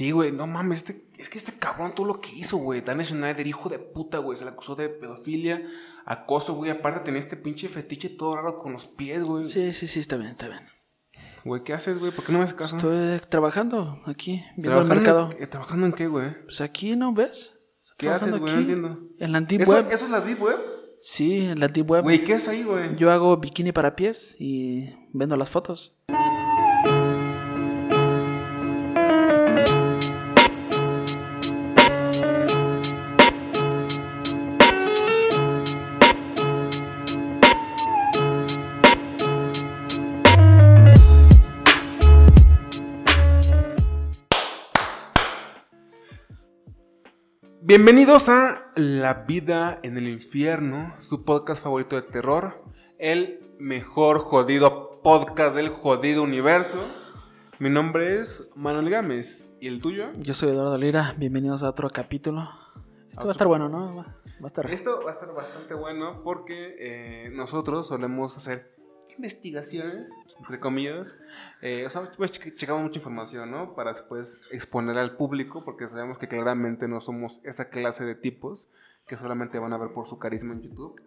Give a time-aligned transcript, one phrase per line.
[0.00, 2.80] Sí, güey, no mames, este, es que este cabrón todo lo que hizo, güey.
[2.80, 4.34] Dan Schneider, hijo de puta, güey.
[4.38, 5.62] Se le acusó de pedofilia,
[6.06, 6.70] acoso, güey.
[6.70, 9.44] Aparte tenía este pinche fetiche todo raro con los pies, güey.
[9.44, 10.62] Sí, sí, sí, está bien, está bien.
[11.44, 12.12] Güey, ¿qué haces, güey?
[12.12, 12.76] ¿Por qué no me haces caso?
[12.76, 15.30] Estoy trabajando aquí, viendo el ¿Trabajando mercado.
[15.36, 16.44] en- eh, ¿Trabajando en qué, güey?
[16.44, 17.58] Pues aquí, ¿no ves?
[17.82, 18.54] Estoy ¿Qué haces, güey?
[18.54, 18.98] No entiendo.
[19.18, 19.86] En la Deep ¿Eso, Web.
[19.92, 20.58] ¿Eso es la Deep Web?
[20.98, 22.04] Sí, en la Deep Web.
[22.04, 22.96] Güey, ¿qué es ahí, güey?
[22.96, 25.94] Yo hago bikini para pies y vendo las fotos.
[47.70, 52.64] Bienvenidos a La vida en el infierno, su podcast favorito de terror,
[52.98, 56.84] el mejor jodido podcast del jodido universo.
[57.60, 60.08] Mi nombre es Manuel Gámez y el tuyo.
[60.18, 62.50] Yo soy Eduardo Lira, bienvenidos a otro capítulo.
[63.08, 63.94] Esto va a estar bueno, ¿no?
[63.94, 64.68] Va, va a estar.
[64.68, 68.79] Esto va a estar bastante bueno porque eh, nosotros solemos hacer
[69.20, 71.16] investigaciones, entre comillas.
[71.60, 73.74] Eh, o sea, pues che- checamos mucha información, ¿no?
[73.74, 78.70] Para después exponer al público porque sabemos que claramente no somos esa clase de tipos
[79.06, 81.00] que solamente van a ver por su carisma en YouTube.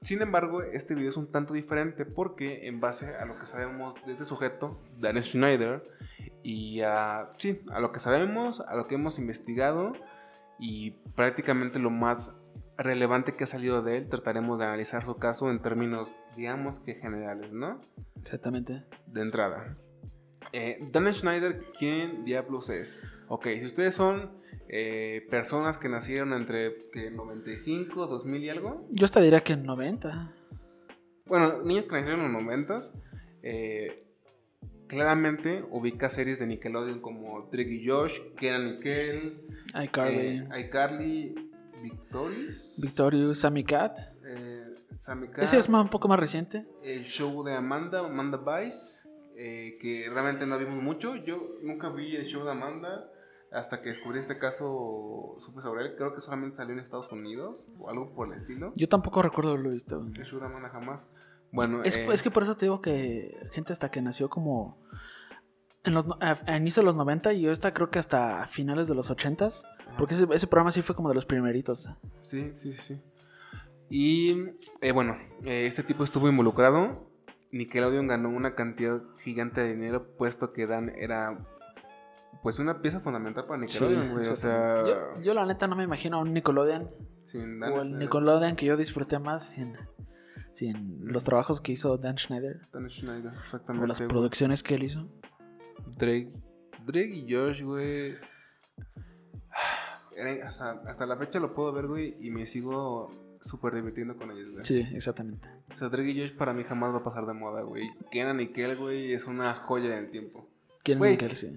[0.00, 3.94] Sin embargo, este video es un tanto diferente porque en base a lo que sabemos
[4.06, 5.82] de este sujeto, Dan Schneider,
[6.42, 9.92] y a, sí, a lo que sabemos, a lo que hemos investigado
[10.58, 12.34] y prácticamente lo más
[12.78, 16.94] relevante que ha salido de él, trataremos de analizar su caso en términos, digamos que
[16.94, 17.80] generales, ¿no?
[18.20, 18.84] Exactamente.
[19.06, 19.76] De entrada.
[20.52, 23.00] Eh, Dan Schneider, ¿quién diablos es?
[23.28, 24.32] Ok, si ustedes son
[24.68, 29.64] eh, personas que nacieron entre ¿qué, 95, 2000 y algo, Yo hasta diría que en
[29.64, 30.34] 90.
[31.26, 32.80] bueno, niños que nacieron en los 90,
[33.42, 33.98] eh,
[34.88, 39.40] claramente ubica series de Nickelodeon como Drake y Josh, Kenan y Kel,
[39.84, 41.50] iCarly, eh, iCarly,
[41.82, 43.96] Victorious, Victorious, Sammy Cat.
[44.26, 44.59] eh,
[45.36, 46.66] Ese es más, un poco más reciente.
[46.82, 51.16] el show de Amanda, Amanda Vice, eh, que realmente no vimos mucho.
[51.16, 53.10] Yo nunca vi el show de Amanda
[53.52, 55.94] hasta que descubrí este caso, supe sobre él.
[55.96, 58.72] Creo que solamente salió en Estados Unidos o algo por el estilo.
[58.76, 60.04] Yo tampoco recuerdo haberlo visto.
[60.14, 61.10] El show de Amanda jamás.
[61.52, 64.78] Bueno, Es, eh, es que por eso te digo que gente hasta que nació como
[65.82, 68.94] en los, a, inicio de los 90 y yo hasta creo que hasta finales de
[68.94, 69.64] los 80s.
[69.98, 71.90] Porque ese, ese programa sí fue como de los primeritos.
[72.22, 73.00] Sí, sí, sí.
[73.90, 74.46] Y
[74.80, 77.10] eh, bueno, eh, este tipo estuvo involucrado.
[77.50, 81.44] Nickelodeon ganó una cantidad gigante de dinero, puesto que Dan era
[82.44, 84.28] pues una pieza fundamental para Nickelodeon, güey.
[84.28, 86.88] o sea, yo, yo la neta no me imagino a un Nickelodeon
[87.24, 89.76] sin Dan o el Nickelodeon que yo disfruté más sin,
[90.52, 94.06] sin los trabajos que hizo Dan Schneider Dan Schneider, o las exactamente.
[94.06, 95.08] producciones que él hizo.
[95.96, 96.30] Drake,
[96.86, 98.14] Drake y Josh, güey.
[100.50, 104.50] Sea, hasta la fecha lo puedo ver, güey, y me sigo súper divirtiendo con ellos,
[104.52, 104.64] güey.
[104.64, 105.48] Sí, exactamente.
[105.72, 107.90] O sea, Drake y Josh para mí jamás va a pasar de moda, güey.
[108.10, 110.48] Kenan y Kel, güey, es una joya en el tiempo.
[110.82, 111.16] ¿Quién Güey.
[111.18, 111.52] que él sí?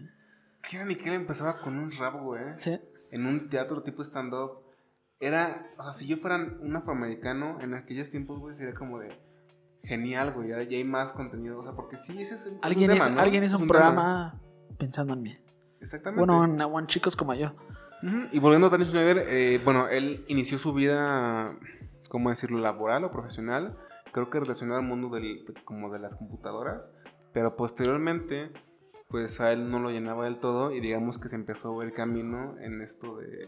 [0.70, 2.42] Kenan y Kel empezaba con un rap, güey.
[2.58, 2.80] Sí.
[3.12, 4.60] En un teatro tipo stand-up.
[5.20, 9.10] Era, o sea, si yo fuera un afroamericano en aquellos tiempos, güey, sería como de
[9.84, 10.50] genial, güey.
[10.50, 13.10] Ya, ya hay más contenido, o sea, porque sí, ese es un, Alguien, un tema,
[13.10, 13.22] ¿no?
[13.22, 13.80] alguien hizo Es un, tema.
[13.80, 14.42] programa
[14.78, 15.38] pensando en mí.
[15.80, 16.26] Exactamente.
[16.26, 17.54] Bueno, en, en chicos como yo.
[18.32, 21.58] Y volviendo a Dan Schneider, eh, bueno, él inició su vida,
[22.10, 23.78] ¿cómo decirlo?, laboral o profesional,
[24.12, 26.92] creo que relacionado al mundo del, de- como de las computadoras,
[27.32, 28.52] pero posteriormente,
[29.08, 32.56] pues a él no lo llenaba del todo y digamos que se empezó ver camino
[32.60, 33.48] en esto de,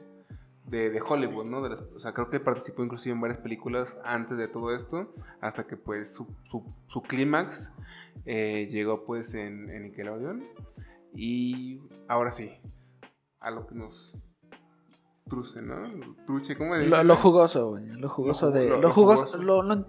[0.67, 1.59] de, Hollywood, ¿no?
[1.59, 5.75] O sea, creo que participó inclusive en varias películas antes de todo esto, hasta que
[5.75, 7.73] pues su clímax
[8.25, 10.43] eh, llegó pues en, en Nickelodeon.
[11.13, 12.51] Y ahora sí,
[13.39, 14.13] a lo que nos
[15.27, 15.75] truce, ¿no?
[16.25, 16.89] Truche, ¿cómo dice?
[16.89, 17.85] Lo, lo jugoso, güey.
[17.87, 18.69] Lo jugoso jugo- de.
[18.69, 19.37] lo- Lo, lo jugoso.
[19.37, 19.85] Lo, lo- No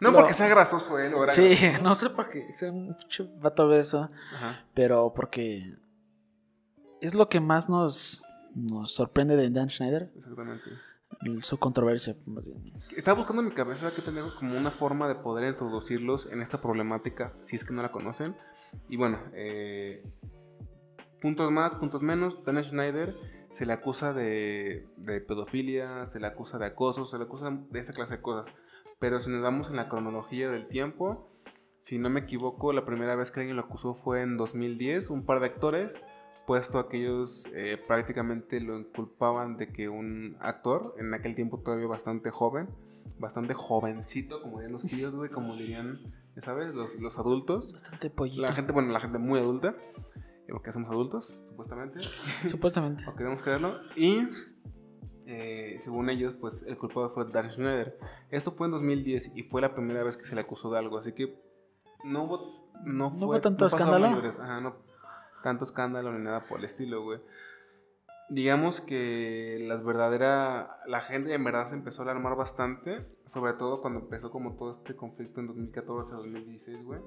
[0.00, 2.48] lo- porque sea grasoso él, sí, no sé por qué.
[2.48, 2.96] Es un
[3.40, 4.10] vato de eso.
[4.34, 4.64] Ajá.
[4.74, 5.74] Pero porque.
[7.00, 8.22] Es lo que más nos,
[8.54, 10.10] nos sorprende de Dan Schneider.
[10.16, 10.64] Exactamente.
[11.42, 12.72] Su controversia, más bien.
[12.96, 16.60] Estaba buscando en mi cabeza que tener como una forma de poder introducirlos en esta
[16.60, 18.36] problemática, si es que no la conocen.
[18.88, 20.02] Y bueno, eh,
[21.20, 22.44] puntos más, puntos menos.
[22.44, 23.16] Dan Schneider
[23.50, 27.80] se le acusa de, de pedofilia, se le acusa de acoso, se le acusa de
[27.80, 28.52] esta clase de cosas.
[28.98, 31.30] Pero si nos vamos en la cronología del tiempo,
[31.82, 35.24] si no me equivoco, la primera vez que alguien lo acusó fue en 2010, un
[35.24, 35.98] par de actores,
[36.46, 41.60] puesto a que ellos eh, prácticamente lo inculpaban de que un actor, en aquel tiempo
[41.60, 42.68] todavía bastante joven,
[43.18, 46.00] bastante jovencito, como dirían los tíos, güey, como dirían,
[46.34, 48.42] ya sabes, los, los adultos, Bastante pollito.
[48.42, 49.74] la gente, bueno, la gente muy adulta,
[50.48, 52.00] porque somos adultos, supuestamente.
[52.48, 53.04] Supuestamente.
[53.08, 53.80] o queremos creerlo.
[53.96, 54.28] Y
[55.26, 57.98] eh, según ellos, pues el culpable fue Dan Schneider.
[58.30, 60.98] Esto fue en 2010 y fue la primera vez que se le acusó de algo,
[60.98, 61.42] así que
[62.04, 64.06] no hubo, no ¿No fue, hubo tanto a escándalo?
[64.06, 64.76] Ajá, no,
[65.42, 67.20] tanto escándalo ni nada por el estilo, güey.
[68.30, 73.80] Digamos que las verdaderas, la gente en verdad se empezó a alarmar bastante, sobre todo
[73.80, 77.00] cuando empezó como todo este conflicto en 2014 2016, güey.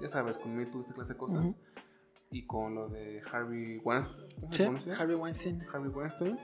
[0.00, 1.56] Ya sabes, con Me Too, esta clase de cosas.
[2.30, 4.26] Y con lo de Harvey Weinstein.
[4.96, 5.62] Harvey Weinstein.
[5.72, 6.38] Harvey Weinstein.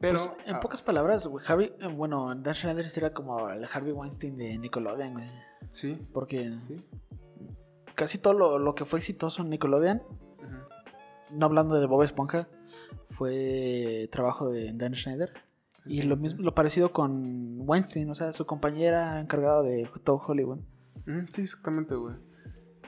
[0.00, 3.64] Pero, Pues, en ah, pocas palabras, güey, Harvey, eh, bueno, Dan Schneider era como el
[3.72, 5.30] Harvey Weinstein de Nickelodeon, güey.
[5.70, 6.84] sí, Porque sí.
[7.94, 10.02] casi todo lo, lo que fue exitoso en Nickelodeon,
[11.30, 12.48] no hablando de Bob Esponja,
[13.10, 15.32] fue trabajo de Dan Schneider.
[15.86, 20.60] Y lo mismo, lo parecido con Weinstein, o sea, su compañera encargada de todo Hollywood.
[21.32, 22.14] Sí, exactamente, güey.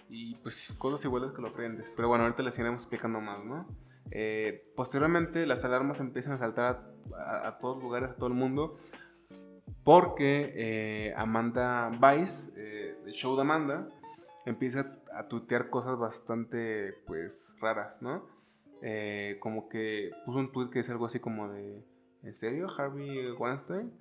[0.08, 1.90] Y pues cosas iguales que lo aprendes.
[1.96, 3.66] Pero bueno, ahorita les iremos explicando más, ¿no?
[4.12, 6.64] Eh, posteriormente las alarmas empiezan a saltar
[7.16, 8.76] a, a- a todos lugares, a todo el mundo.
[9.84, 13.88] Porque eh, Amanda Vice, eh, el show de Amanda,
[14.44, 18.26] empieza a tuitear cosas bastante, pues, raras, ¿no?
[18.82, 21.82] Eh, como que puso un tweet que es algo así como de,
[22.22, 23.92] ¿en serio, Harvey Weinstein?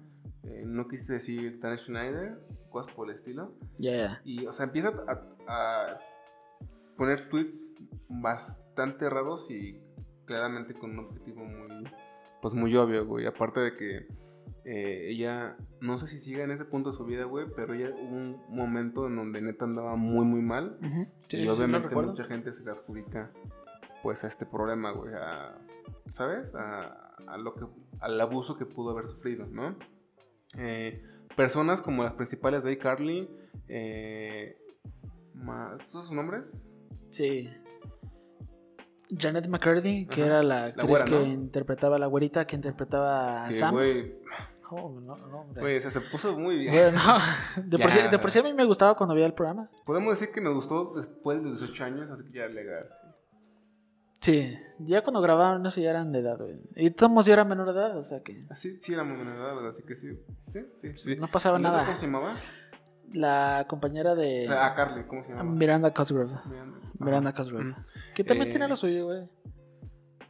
[0.44, 2.40] Eh, ¿No quisiste decir Dan Schneider?
[2.70, 3.54] Cosas por el estilo.
[3.78, 4.22] Ya, ya.
[4.24, 6.00] Y, o sea, empieza a, a
[6.98, 7.74] poner tweets
[8.10, 9.82] bastante raros y
[10.26, 11.84] claramente con un objetivo muy,
[12.42, 13.26] pues muy obvio, güey.
[13.26, 14.08] Aparte de que
[14.66, 17.92] eh, ella, no sé si sigue en ese punto de su vida, güey, pero ella
[17.92, 20.78] hubo un momento en donde neta andaba muy, muy mal.
[21.28, 23.32] Sí, y sí, lo obviamente mucha gente se le adjudica,
[24.02, 25.56] pues, a este problema, güey, a,
[26.10, 26.56] ¿sabes?
[26.56, 27.66] A, a lo que,
[28.00, 29.76] al abuso que pudo haber sufrido, ¿no?
[30.58, 31.04] Eh,
[31.36, 33.30] personas como las principales de iCarly,
[33.68, 34.58] eh,
[35.92, 36.64] ¿todos sus nombres?
[37.10, 37.50] Sí.
[39.18, 40.26] Janet McCurdy, que Ajá.
[40.26, 41.26] era la actriz güera, que ¿no?
[41.26, 43.74] interpretaba la güerita, que interpretaba a Sam.
[43.76, 44.16] güey,
[44.72, 46.74] Oh, no, no, o sea, se puso muy bien.
[46.74, 47.00] Bueno,
[47.64, 48.10] de, por sí, Ya.
[48.10, 49.70] de por sí a mí me gustaba cuando veía el programa.
[49.86, 52.82] Podemos decir que nos gustó después de 18 años, así que ya legal.
[54.26, 56.56] Sí, ya cuando grababan eso ya eran de edad, güey.
[56.76, 59.36] Y todos ya eran menor de edad, o sea que Así, sí, era muy buena
[59.36, 59.72] edad, ¿verdad?
[59.72, 60.92] Así que sí, sí, sí.
[60.96, 61.16] sí.
[61.18, 61.86] no pasaba ¿El otro nada.
[61.86, 62.36] ¿Cómo se llamaba?
[63.14, 65.50] La compañera de O sea, a Carly, ¿cómo se llamaba?
[65.50, 66.34] Miranda Cosgrove.
[67.00, 67.34] Miranda.
[67.34, 67.64] Cosgrove.
[67.66, 67.76] Mm.
[68.16, 69.30] Que también Eh, tiene lo suyo, güey.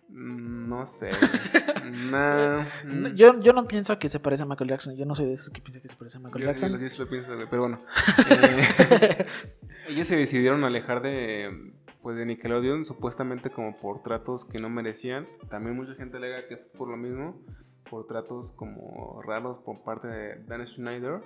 [0.10, 1.10] Mm, No sé.
[2.12, 3.16] nah, No, mm.
[3.16, 4.96] Yo, yo no pienso que se parece a Michael Jackson.
[4.96, 6.72] Yo no soy de esos que piensan que se parece a Michael Yo- Jackson.
[6.74, 7.80] Yo, yo sí lo pienso, pero bueno.
[8.30, 9.26] Eh,
[9.90, 11.74] ellos se decidieron alejar de,
[12.06, 15.28] pues, de Nickelodeon, supuestamente como por tratos que no merecían.
[15.50, 17.42] También mucha gente alega que fue por lo mismo,
[17.90, 21.22] por tratos como raros por parte de Dan Schneider.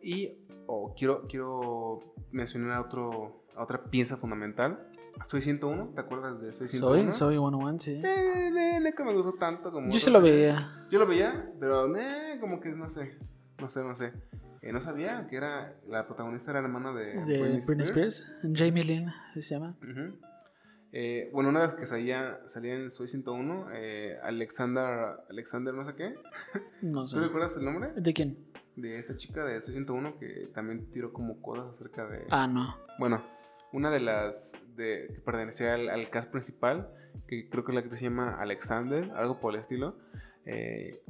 [0.00, 0.38] Y
[0.68, 1.98] oh, quiero, quiero
[2.30, 4.86] mencionar a, otro, a otra pieza fundamental.
[5.26, 7.10] Soy 101, ¿te acuerdas de Soy 101?
[7.10, 7.90] Soy, soy 101, sí.
[7.90, 10.86] Eh, eh, no que me gustó tanto como Yo sí lo veía.
[10.92, 13.18] Yo lo veía, pero eh, como que no sé,
[13.58, 14.12] no sé, no sé.
[14.62, 18.30] Eh, no sabía que era la protagonista era la hermana de, De Britney Spears.
[18.54, 19.76] Jamie Lynn se llama.
[20.92, 25.94] Eh, bueno, una vez que salía, salía en Soy 101, eh, Alexander, Alexander no sé
[25.96, 26.14] qué.
[26.82, 27.16] No sé.
[27.16, 27.92] ¿Tú recuerdas el nombre?
[27.96, 28.38] ¿De quién?
[28.76, 32.26] De esta chica de Soy 101 que también tiró como cosas acerca de...
[32.30, 32.76] Ah, no.
[32.98, 33.24] Bueno,
[33.72, 36.88] una de las de, que pertenecía al, al cast principal,
[37.26, 39.96] que creo que la que se llama Alexander, algo por el estilo,
[40.44, 41.02] eh,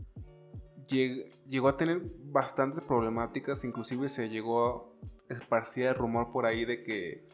[0.87, 4.95] llegó a tener bastantes problemáticas, inclusive se llegó
[5.29, 7.27] a esparcir el rumor por ahí de que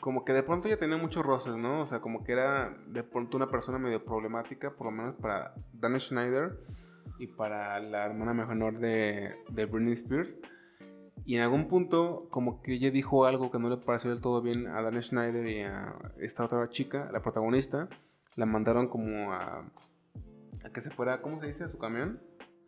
[0.00, 1.82] como que de pronto ya tenía muchos roces, ¿no?
[1.82, 5.54] O sea, como que era de pronto una persona medio problemática, por lo menos para
[5.72, 6.58] Dan Schneider
[7.18, 10.34] y para la hermana menor de, de Britney Spears.
[11.24, 14.40] Y en algún punto, como que ella dijo algo que no le pareció del todo
[14.40, 17.88] bien a Dan Schneider y a esta otra chica, la protagonista.
[18.36, 19.64] La mandaron como a,
[20.64, 21.64] a que se fuera, ¿cómo se dice?
[21.64, 22.20] A su camión.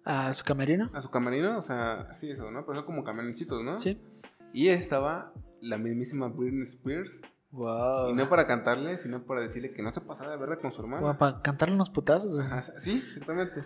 [0.05, 0.91] ¿A su camerino?
[0.95, 2.65] A su camerino, o sea, así eso, ¿no?
[2.65, 3.79] Pero son como camioncitos, ¿no?
[3.81, 4.01] Sí.
[4.53, 7.21] Y estaba la mismísima Britney Spears.
[7.53, 8.11] Wow.
[8.11, 10.81] Y no para cantarle, sino para decirle que no se pasara de verla con su
[10.81, 11.19] hermana.
[11.19, 12.47] para cantarle unos putazos, güey.
[12.47, 13.65] Ajá, sí, exactamente.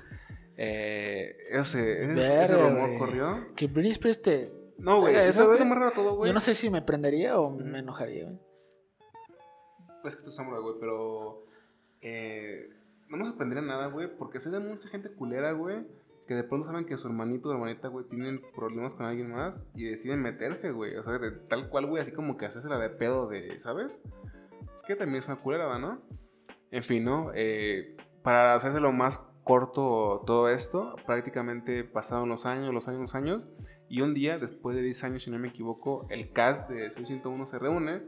[0.57, 2.99] Eh, ese, ese, Verga, ese rumor güey.
[2.99, 3.55] corrió.
[3.55, 4.53] Que Britney Spears te...
[4.79, 6.31] No, güey, Oiga, eso es más raro todo, güey.
[6.31, 8.39] Yo no sé si me prendería o me enojaría, güey.
[10.05, 11.47] Es que tú samurai, güey, pero.
[12.03, 12.69] Eh,
[13.09, 15.87] no me sorprendería nada, güey, porque sé de mucha gente culera, güey,
[16.27, 19.55] que de pronto saben que su hermanito o hermanita, güey, tienen problemas con alguien más
[19.75, 20.97] y deciden meterse, güey.
[20.97, 24.01] O sea, de tal cual, güey, así como que hacerse la de pedo de, ¿sabes?
[24.87, 26.01] Que también es una culera, ¿no?
[26.71, 27.31] En fin, ¿no?
[27.35, 33.15] Eh, para hacerse lo más corto todo esto, prácticamente pasaron los años, los años, los
[33.15, 33.45] años,
[33.89, 37.05] y un día, después de 10 años, si no me equivoco, el cast de Soy
[37.05, 38.03] 101 se reúne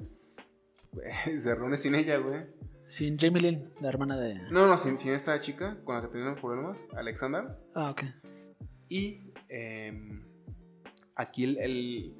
[1.38, 2.46] se reúne sin ella, güey.
[2.88, 4.34] Sin Jamie Lynn, la hermana de.
[4.50, 7.44] No, no, sin, sin esta chica con la que tenían problemas, Alexander.
[7.74, 8.02] Ah, ok.
[8.88, 10.22] Y em,
[11.16, 12.14] aquí el, el-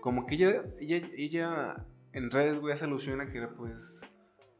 [0.00, 4.02] Como que ella, ella, ella en redes, güey, se alusiona que pues.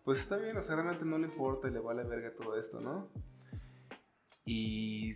[0.05, 2.79] Pues está bien, o sea, realmente no le importa y le vale verga todo esto,
[2.81, 3.09] ¿no?
[4.47, 5.13] Y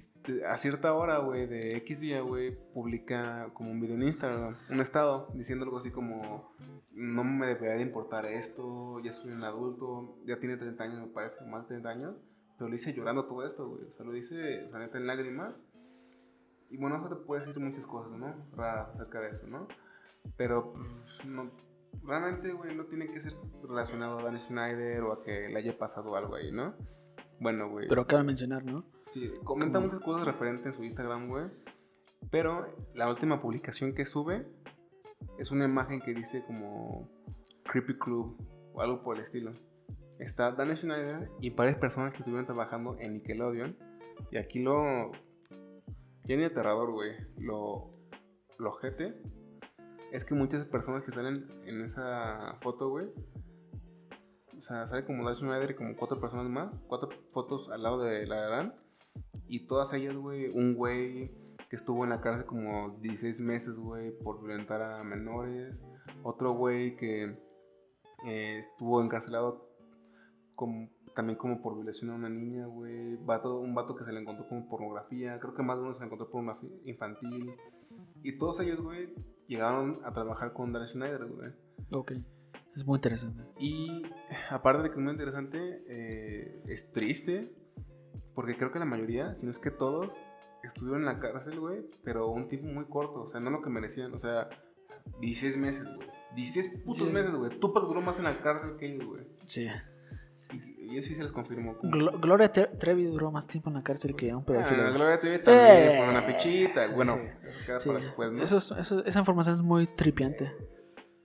[0.47, 4.80] a cierta hora, güey, de X día, güey, publica como un video en Instagram, un
[4.80, 6.50] estado, diciendo algo así como,
[6.92, 11.08] no me debería de importar esto, ya soy un adulto, ya tiene 30 años, me
[11.08, 12.16] parece, más de 30 años,
[12.56, 15.06] pero lo dice llorando todo esto, güey, o sea, lo dice, o sea, neta en
[15.06, 15.62] lágrimas.
[16.70, 18.35] Y bueno, eso te puede decir muchas cosas, ¿no?
[18.54, 19.68] Raras acerca de eso, ¿no?
[20.37, 21.50] Pero, pues, no,
[22.02, 25.78] realmente, güey, no tiene que ser relacionado a Danny Schneider o a que le haya
[25.78, 26.75] pasado algo ahí, ¿no?
[27.40, 27.88] Bueno, güey.
[27.88, 28.85] Pero cabe mencionar, ¿no?
[29.12, 31.46] Sí, comenta muchas cosas referentes en su Instagram, güey.
[32.30, 34.46] Pero la última publicación que sube
[35.38, 37.08] es una imagen que dice como
[37.64, 38.36] Creepy Club
[38.72, 39.52] o algo por el estilo.
[40.18, 43.76] Está Danny Schneider y varias personas que estuvieron trabajando en Nickelodeon.
[44.30, 45.12] Y aquí lo.
[46.24, 47.12] Ya ni aterrador, güey.
[47.38, 47.94] Lo.
[48.58, 49.14] Lo ojete
[50.10, 53.06] es que muchas personas que salen en esa foto, güey.
[54.58, 56.74] O sea, sale como Danny Schneider y como cuatro personas más.
[56.88, 58.74] Cuatro fotos al lado de la de Dan.
[59.47, 61.30] Y todas ellas, güey, un güey
[61.70, 65.82] que estuvo en la cárcel como 16 meses, güey, por violentar a menores.
[66.23, 67.38] Otro güey que
[68.26, 69.68] eh, estuvo encarcelado
[70.54, 73.16] como- también como por violación a una niña, güey.
[73.25, 75.38] Vato- un vato que se le encontró como pornografía.
[75.40, 77.52] Creo que más de uno se le encontró pornografía infantil.
[78.23, 79.12] Y todos ellos, güey,
[79.47, 81.50] llegaron a trabajar con Darren Schneider, güey.
[81.92, 82.12] Ok.
[82.75, 83.42] Es muy interesante.
[83.58, 84.02] Y
[84.50, 87.52] aparte de que es muy interesante, eh, es triste.
[88.38, 90.12] Porque creo que la mayoría, si no es que todos,
[90.62, 91.80] estuvieron en la cárcel, güey.
[92.04, 93.23] Pero un tiempo muy corto.
[93.23, 94.14] O sea, no lo que merecían.
[94.14, 94.49] O sea,
[95.21, 96.09] 16 meses, güey.
[96.37, 97.12] 16 putos Sí.
[97.14, 97.59] meses, güey.
[97.59, 99.26] Tú duró más en la cárcel que ellos, güey.
[99.45, 99.68] Sí.
[100.52, 101.80] Y, y eso sí se les confirmó.
[101.80, 104.92] Glo- Gloria Tre- Trevi duró más tiempo en la cárcel que un Ah, pedófilo.
[104.92, 106.95] Gloria TV también Eh, fue una fichita.
[106.95, 107.23] Bueno, sí.
[107.42, 107.88] eso queda Sí.
[107.88, 108.42] para después, ¿no?
[108.45, 110.52] Eso es- eso- esa información es muy tripiante.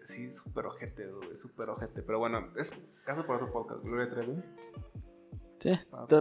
[0.05, 1.35] Sí, súper ojete, güey.
[1.35, 2.01] Súper ojete.
[2.01, 2.71] Pero bueno, es
[3.05, 3.83] caso para otro podcast.
[3.83, 4.41] Gloria Trevi.
[5.63, 5.79] Sí.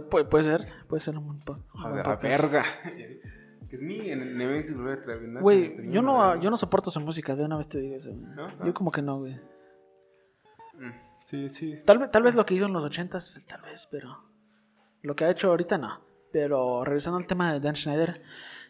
[0.09, 0.61] Puede, puede ser.
[0.87, 2.53] Puede ser un un Joder, buen a podcast.
[2.53, 2.65] verga.
[3.69, 5.41] que es mi en Nemesis Gloria Trevi, ¿no?
[5.41, 8.09] Güey, yo no, yo no soporto su música, de una vez te digo eso.
[8.09, 8.21] güey.
[8.21, 8.47] ¿No?
[8.55, 8.65] ¿No?
[8.65, 9.33] Yo como que no, güey.
[10.75, 10.91] Mm,
[11.25, 11.75] Sí, sí.
[11.85, 14.19] Tal, vez- tal vez lo que hizo en los ochentas, tal vez, pero
[15.01, 16.01] lo que ha hecho ahorita no.
[16.31, 18.21] Pero regresando al tema de Dan Schneider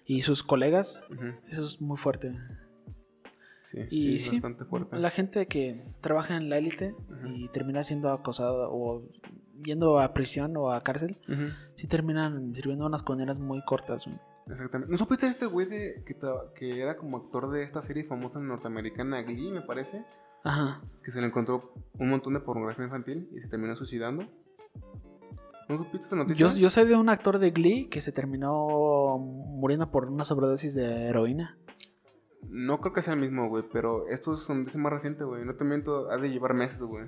[0.06, 1.03] y sus colegas,
[1.50, 2.36] eso es muy fuerte.
[3.63, 4.98] Sí, Y sí, sí, bastante fuerte.
[4.98, 9.03] la gente que trabaja en la élite y termina siendo acosado o
[9.63, 14.05] yendo a prisión o a cárcel, Ujú, sí terminan sirviendo unas condenas muy cortas.
[14.05, 14.17] güey.
[14.48, 14.91] Exactamente.
[14.91, 16.17] ¿No supiste este güey de, que,
[16.55, 20.05] que era como actor de esta serie famosa norteamericana Glee, me parece?
[20.43, 20.81] Ajá.
[21.03, 24.24] Que se le encontró un montón de pornografía infantil y se terminó suicidando.
[25.69, 26.45] ¿No supiste esa noticia?
[26.48, 30.74] Yo, yo sé de un actor de Glee que se terminó muriendo por una sobredosis
[30.75, 31.57] de heroína.
[32.50, 35.45] No creo que sea el mismo, güey, pero esto es, un- más reciente, güey.
[35.45, 37.05] No te miento, ha de llevar meses, güey.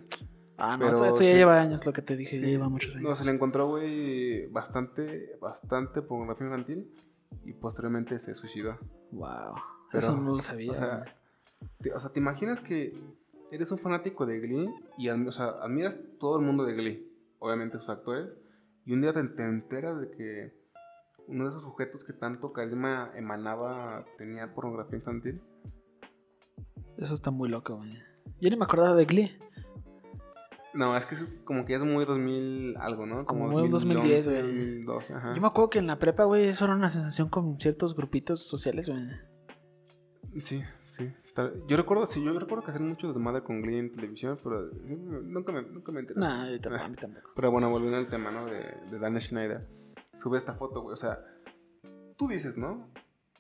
[0.58, 1.36] Ah, no, Pero esto, esto ya sí.
[1.36, 3.18] lleva años, lo que te dije, ya lleva muchos No, años.
[3.20, 6.90] se le encontró, güey, bastante, bastante pornografía infantil
[7.44, 8.78] y posteriormente se suicidó.
[9.12, 9.56] Wow,
[9.92, 10.72] Pero, eso no lo sabía.
[10.72, 11.04] O sea,
[11.82, 12.94] te, o sea, ¿te imaginas que
[13.52, 17.12] eres un fanático de Glee y admi- o sea, admiras todo el mundo de Glee?
[17.40, 18.38] Obviamente sus actores.
[18.86, 20.54] Y un día te, te enteras de que
[21.28, 25.42] uno de esos sujetos que tanto carisma emanaba tenía pornografía infantil.
[26.98, 27.98] eso está muy loco, güey.
[28.40, 29.38] Yo ni me acordaba de Glee.
[30.76, 33.26] No, es que es como que ya es muy 2000 algo, ¿no?
[33.26, 34.42] Como muy 2010, güey.
[34.42, 35.34] 2012, ajá.
[35.34, 38.46] Yo me acuerdo que en la prepa, güey, eso era una sensación con ciertos grupitos
[38.46, 39.02] sociales, güey.
[40.42, 41.14] Sí, sí.
[41.68, 44.96] Yo recuerdo, sí, yo recuerdo que hacían mucho desmadre con Glee en televisión, pero sí,
[44.96, 46.20] nunca me, nunca me interesó.
[46.20, 47.30] Nah, yo tampoco, a mí tampoco.
[47.36, 48.46] Pero bueno, volviendo al tema, ¿no?
[48.46, 49.68] De, de Dan Schneider.
[50.16, 50.94] Sube esta foto, güey.
[50.94, 51.20] O sea,
[52.18, 52.90] tú dices, ¿no?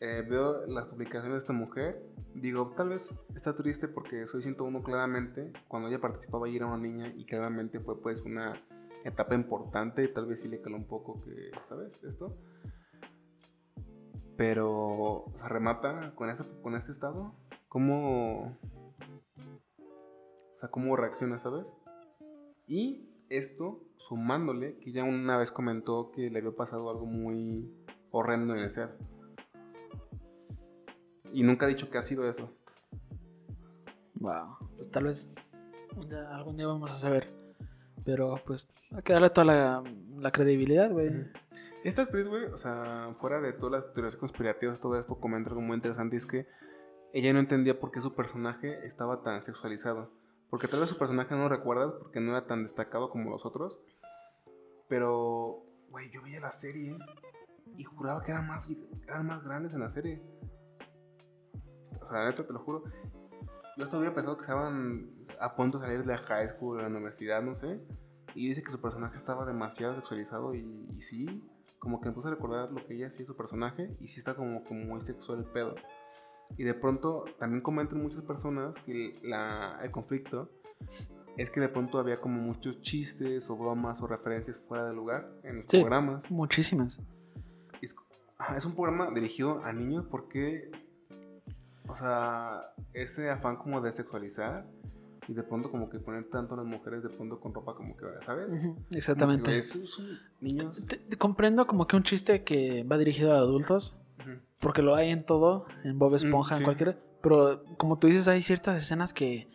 [0.01, 2.03] Eh, veo las publicaciones de esta mujer.
[2.33, 5.53] Digo, tal vez está triste porque soy 101 claramente.
[5.67, 8.53] Cuando ella participaba y era una niña y claramente fue pues una
[9.05, 10.07] etapa importante.
[10.09, 11.97] Tal vez sí le caló un poco que, ¿sabes?
[12.03, 12.37] Esto.
[14.35, 17.33] Pero se remata con ese, con ese estado.
[17.69, 18.57] ¿Cómo...
[20.55, 21.77] O sea, cómo reacciona, ¿sabes?
[22.67, 27.71] Y esto sumándole que ya una vez comentó que le había pasado algo muy
[28.11, 28.91] horrendo en el set.
[31.35, 32.49] Y nunca ha dicho que ha sido eso.
[34.15, 34.57] Wow.
[34.77, 35.27] Pues tal vez
[36.07, 37.27] día- algún día vamos a saber.
[38.05, 39.83] Pero pues hay que darle toda la,
[40.17, 41.11] la credibilidad, güey.
[41.83, 45.61] Esta actriz, güey, o sea, fuera de todas las teorías conspirativas, todo esto comenta algo
[45.61, 46.47] muy interesante, es que
[47.13, 50.09] ella no entendía por qué su personaje estaba tan sexualizado.
[50.49, 53.45] Porque tal vez su personaje no lo recuerdas porque no era tan destacado como los
[53.45, 53.77] otros.
[54.87, 56.97] Pero, güey, yo veía la serie
[57.77, 58.71] y juraba que eran más,
[59.03, 60.21] eran más grandes en la serie.
[62.01, 62.83] O sea, neta, te lo juro.
[63.77, 65.09] Yo hasta hubiera pensado que estaban
[65.39, 67.81] a punto de salir de la high school, de la universidad, no sé.
[68.33, 71.43] Y dice que su personaje estaba demasiado sexualizado y, y sí,
[71.79, 74.33] como que me puse a recordar lo que ella hacía su personaje y sí está
[74.35, 75.75] como, como muy sexual el pedo.
[76.57, 80.49] Y de pronto también comentan muchas personas que la, el conflicto
[81.37, 85.29] es que de pronto había como muchos chistes o bromas o referencias fuera de lugar
[85.43, 85.79] en los Sí.
[85.79, 86.29] programas.
[86.31, 87.01] Muchísimas.
[87.81, 87.95] Es,
[88.37, 90.71] ajá, es un programa dirigido a niños porque,
[91.87, 92.61] o sea,
[92.93, 94.65] ese afán como de sexualizar
[95.27, 97.95] y de pronto como que poner tanto a las mujeres de pronto con ropa como
[97.97, 98.51] que, ¿sabes?
[98.91, 99.57] Que, Exactamente.
[99.57, 100.05] esos son
[100.39, 100.85] niños.
[100.87, 103.97] Te- te comprendo como que un chiste que va dirigido a adultos,
[104.59, 106.61] porque lo hay en todo, en Bob Esponja, Mm, sí.
[106.61, 106.97] en cualquiera.
[107.21, 109.47] Pero como tú dices, hay ciertas escenas que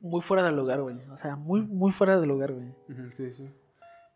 [0.00, 0.96] muy fuera del lugar, güey.
[1.10, 2.72] O sea, muy, muy fuera del lugar, güey.
[3.16, 3.50] Sí, sí.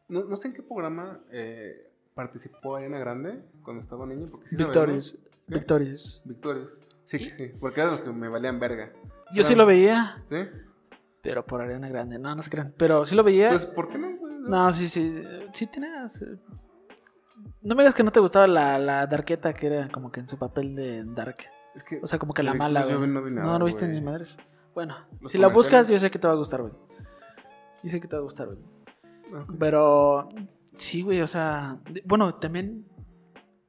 [0.08, 4.56] No, no sé en qué programa eh, participó Ariana Grande cuando estaba niño, porque sí
[4.56, 5.18] Victorious.
[5.48, 6.22] Victorious.
[6.24, 6.76] Victorious.
[7.04, 8.92] Sí, sí, porque eran los que me valían verga.
[9.34, 10.36] Yo sí lo veía, ¿Sí?
[11.22, 12.18] pero por Ariana Grande.
[12.18, 12.74] No, no se crean.
[12.76, 13.50] Pero sí lo veía.
[13.50, 14.16] Pues, ¿por qué no?
[14.18, 14.34] güey?
[14.40, 15.22] No, sí, sí.
[15.52, 16.20] Sí tenías.
[16.22, 16.36] eh,
[17.62, 20.28] No me digas que no te gustaba la, la Darketa, que era como que en
[20.28, 21.36] su papel de Dark.
[21.74, 23.06] Es que, O sea, como que la mala, güey.
[23.08, 23.20] no
[23.58, 24.36] No, viste ni madres.
[24.74, 26.72] Bueno, Los si la buscas, yo sé que te va a gustar, güey.
[27.82, 28.58] Yo sé que te va a gustar, güey.
[29.42, 29.54] Ok.
[29.58, 30.28] Pero
[30.76, 32.86] sí, güey, o sea, bueno, también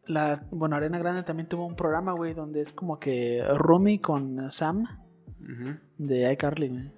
[0.08, 4.52] la bueno, Arena Grande también tuvo un programa, güey, donde es como que Rumi con
[4.52, 4.84] Sam
[5.42, 5.78] Ujú.
[5.98, 6.92] de iCarly, güey.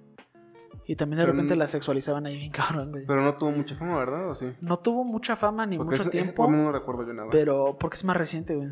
[0.88, 3.06] Y también de Pero repente la sexualizaban ahí bien cabrón, güey.
[3.06, 4.30] Pero no tuvo mucha fama, ¿verdad?
[4.30, 4.52] ¿O sí?
[4.60, 7.28] No tuvo mucha fama ni Porque mucho ese tiempo, no recuerdo yo nada.
[7.30, 8.68] pero porque es más reciente, güey.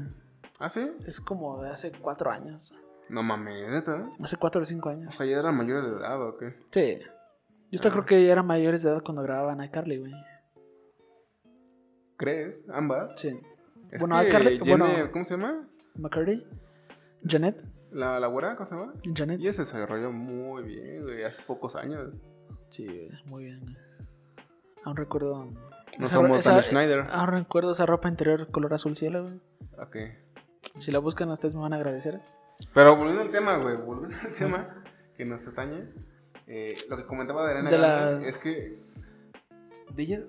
[0.60, 0.88] ¿Ah, sí?
[1.06, 2.72] Es como de hace cuatro años.
[3.08, 4.08] No mames, ¿neta?
[4.22, 5.14] Hace cuatro o cinco O años.
[5.16, 6.54] sea, ya eran mayores de edad, ¿o qué?
[6.70, 6.98] Sí.
[7.70, 7.92] Yo hasta Ah.
[7.92, 10.12] creo que ya eran mayores de edad cuando grababan iCarly, güey.
[12.16, 12.64] ¿Crees?
[12.72, 13.14] ¿Ambas?
[13.16, 13.36] Sí.
[13.90, 14.86] Es Bueno, que iCarly- Jenny- bueno.
[15.12, 15.68] ¿Cómo se llama?
[15.96, 16.46] McCurdy.
[17.26, 17.64] Janet.
[17.92, 18.56] ¿La, la güera?
[18.56, 18.92] ¿Cómo se llama?
[19.14, 19.40] Janet.
[19.40, 22.10] Y se desarrolló muy bien, güey, hace pocos años.
[22.70, 23.76] Sí, muy bien.
[24.84, 25.44] Aún recuerdo.
[25.98, 27.06] No esa- somos esa- Schneider.
[27.10, 29.40] Aún recuerdo esa ropa interior color azul cielo, güey.
[29.78, 29.96] Ok.
[30.78, 32.20] Si la buscan, ustedes me van a agradecer.
[32.74, 34.82] Pero volviendo al tema, güey, volviendo al tema
[35.16, 35.84] que nos atañe,
[36.48, 38.78] eh, lo que comentaba de Arena De la- es que
[39.94, 40.20] de ella,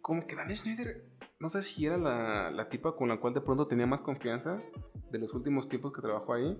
[0.00, 1.04] como que Dani Schneider,
[1.42, 4.62] no sé si era la, la tipa con la cual de pronto tenía más confianza
[5.10, 6.56] de los últimos tiempos que trabajó ahí,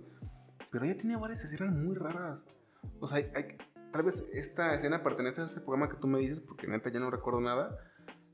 [0.73, 2.41] pero ella tenía varias escenas muy raras.
[2.99, 3.57] O sea, hay-
[3.93, 6.99] tal vez esta escena pertenece a ese programa que tú me dices, porque neta ya
[6.99, 7.79] no recuerdo nada,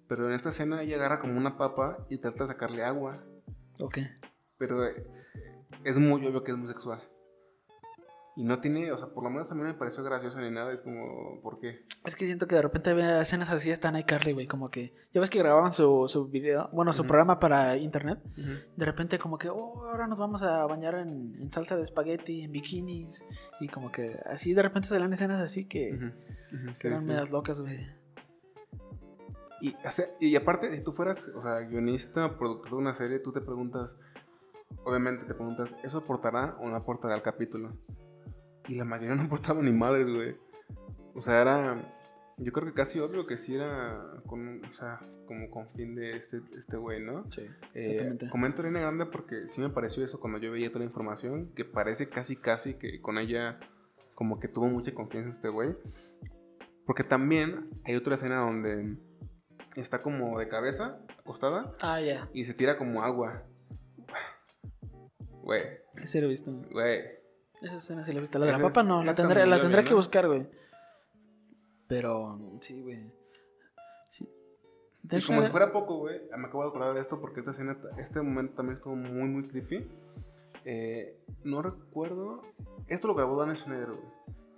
[0.09, 3.23] pero en esta escena ella agarra como una papa y trata de sacarle agua.
[3.81, 3.99] Ok.
[4.57, 5.07] Pero eh,
[5.85, 7.03] es muy obvio que es muy sexual.
[8.39, 10.49] Y no tiene, o sea, por lo menos a mí no me pareció gracioso ni
[10.49, 10.73] nada.
[10.73, 11.83] Es como, ¿por qué?
[12.05, 14.47] Es que siento que de repente había escenas así, están iCarly, güey.
[14.47, 14.95] Como que.
[15.13, 18.21] Ya ves que grababan su, su video, bueno, su programa para internet.
[18.77, 22.43] De repente, como que, oh, ahora nos vamos a bañar en, en salsa de espagueti,
[22.43, 23.25] en bikinis.
[23.59, 27.07] Y como que así de repente salían escenas así que, sí, eran sí.
[27.09, 27.89] medias locas, güey.
[29.61, 33.19] Y, o sea, y aparte, si tú fueras, o sea, guionista, productor de una serie,
[33.19, 33.99] tú te preguntas,
[34.85, 37.73] obviamente te preguntas, ¿eso aportará o no aportará al capítulo?
[38.69, 40.37] Y la mayoría no aportaba ni madres, güey.
[41.15, 41.95] O sea, era,
[42.37, 46.17] yo creo que casi obvio que sí era con, o sea, como con fin de
[46.17, 47.25] este, este güey, ¿no?
[47.33, 48.29] Sí, Eh, exactamente.
[48.31, 51.65] comento Arena Grande porque sí me pareció eso cuando yo veía toda la información, que
[51.65, 53.59] parece casi casi que con ella
[54.15, 55.75] como que tuvo mucha confianza este güey.
[56.87, 58.97] Porque también hay otra escena donde
[59.77, 62.29] está como de cabeza, acostada, Ah, ya.
[62.33, 63.45] y se tira como agua.
[65.43, 65.63] Güey,
[65.97, 66.53] Ese lo he visto.
[66.71, 67.18] güey.
[67.63, 68.39] Esa escena sí la he visto.
[68.39, 70.47] La de la papa no, la tendré, la tendré que buscar, güey.
[71.89, 73.11] Pero, sí, güey.
[74.11, 74.29] Sí.
[75.11, 77.79] Y como si fuera poco, güey, me acabo de acordar de esto porque esta escena,
[77.97, 79.91] este momento también estuvo muy, muy creepy.
[80.65, 82.43] Eh, no recuerdo.
[82.89, 84.03] Esto lo grabó Dan Schneider, güey.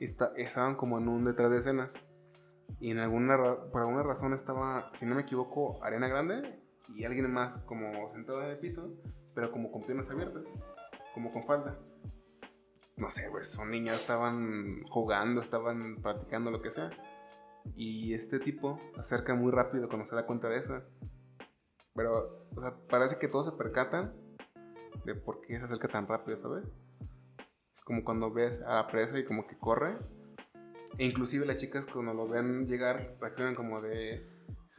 [0.00, 1.94] Está- estaban como en un detrás de escenas.
[2.80, 3.36] Y en alguna,
[3.70, 6.58] por alguna razón estaba, si no me equivoco, Arena Grande
[6.88, 8.92] y alguien más como sentado en el piso,
[9.34, 10.52] pero como con piernas abiertas,
[11.14, 11.78] como con falda.
[13.00, 16.90] No sé, güey, son niños, estaban jugando, estaban practicando lo que sea.
[17.74, 20.82] Y este tipo se acerca muy rápido cuando se da cuenta de eso.
[21.94, 24.12] Pero, o sea, parece que todos se percatan
[25.06, 26.64] de por qué se acerca tan rápido, ¿sabes?
[27.84, 29.96] Como cuando ves a la presa y como que corre.
[30.98, 34.26] E inclusive las chicas cuando lo ven llegar reaccionan como de...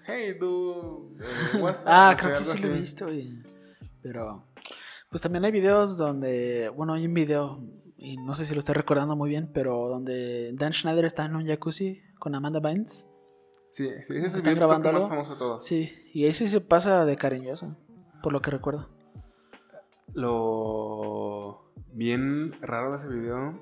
[0.06, 2.80] Hey, dude, eh, what's up?", Ah, creo que sí lo he así.
[2.80, 3.08] visto.
[4.04, 4.46] Pero,
[5.10, 7.60] pues también hay videos donde, bueno, hay un video
[8.02, 11.36] y no sé si lo estoy recordando muy bien, pero donde Dan Schneider está en
[11.36, 13.08] un jacuzzi con Amanda Bynes.
[13.72, 15.64] Sí, sí, ese es el más famoso de todos.
[15.66, 17.78] Sí, y sí se pasa de cariñoso,
[18.22, 18.90] por lo que recuerdo.
[20.14, 23.60] Lo bien raro de ese video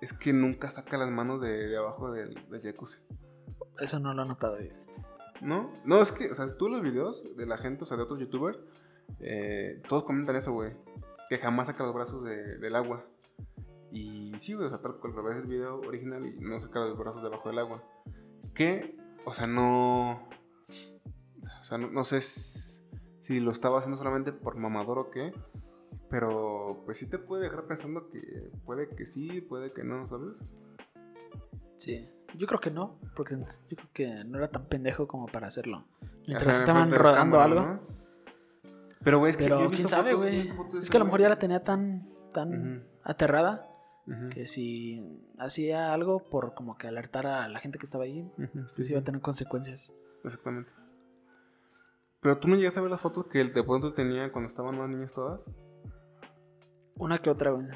[0.00, 2.98] es que nunca saca las manos de, de abajo del, del jacuzzi.
[3.80, 4.72] Eso no lo he notado yo.
[5.40, 5.70] ¿No?
[5.84, 8.18] No, es que, o sea, tú los videos de la gente, o sea, de otros
[8.18, 8.58] youtubers,
[9.20, 10.72] eh, todos comentan eso, güey.
[11.28, 13.04] Que jamás saca los brazos de- del agua.
[13.90, 16.98] Y sí, güey, o sea, tal cual ves el video original y no saca los
[16.98, 17.82] brazos debajo del agua.
[18.54, 20.28] Que, o sea, no.
[21.60, 25.32] O sea, no, no sé si lo estaba haciendo solamente por mamador o qué.
[26.08, 30.36] Pero, pues sí te puede dejar pensando que puede que sí, puede que no, ¿sabes?
[31.76, 32.08] Sí.
[32.36, 35.84] Yo creo que no, porque yo creo que no era tan pendejo como para hacerlo.
[36.26, 37.60] Mientras Ajá, estaban rodando algo.
[37.60, 37.80] ¿no?
[39.02, 40.52] Pero, güey, es que yo Pero quién sabe, güey.
[40.80, 43.75] Es que a lo mejor ya la tenía tan, tan aterrada
[44.32, 45.02] que si
[45.38, 48.86] hacía algo por como que alertar a la gente que estaba ahí, ujú, sí, pues
[48.86, 48.92] sí.
[48.92, 49.92] iba a tener consecuencias.
[50.22, 50.70] Exactamente.
[52.20, 54.76] Pero tú no llegas a ver las fotos que él de pronto tenía cuando estaban
[54.76, 55.48] más niñas todas.
[56.96, 57.66] Una que otra, güey.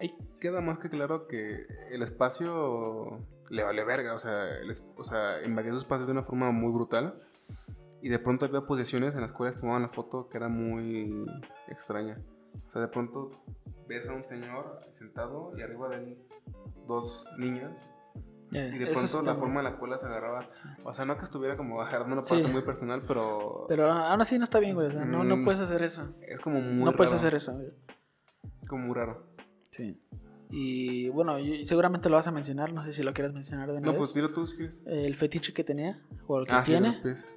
[0.00, 3.18] Ahí queda más que claro que el espacio
[3.50, 4.14] le vale verga.
[4.14, 7.22] O sea, el o sea, invadió su espacio de una forma muy brutal.
[8.02, 11.26] Y de pronto había posiciones en las cuales tomaban la foto que era muy
[11.68, 12.16] extraña.
[12.68, 13.30] O sea, de pronto
[13.90, 16.18] ves a un señor sentado y arriba de él
[16.86, 17.72] dos niñas.
[18.52, 20.48] Eh, Y de pronto sí la forma en la cual las agarraba.
[20.84, 22.34] O sea, no que estuviera como agarrando una Sí.
[22.34, 24.88] parte muy personal, pero, Pero aún así no está bien, güey.
[24.88, 25.44] o sea, no, no Mm.
[25.44, 26.02] puedes hacer eso.
[26.22, 27.68] es como muy no puedes raro, hacer eso, güey.
[28.68, 29.26] Como muy raro.
[29.70, 30.00] Sí.
[30.50, 33.82] Y bueno, seguramente lo vas a mencionar, no sé si lo quieres mencionar de una
[33.82, 33.98] No, vez.
[33.98, 34.82] pues dilo tú si quieres.
[34.86, 36.88] El fetiche que tenía, o el que Ah, sí, tiene.
[36.88, 37.28] los pies.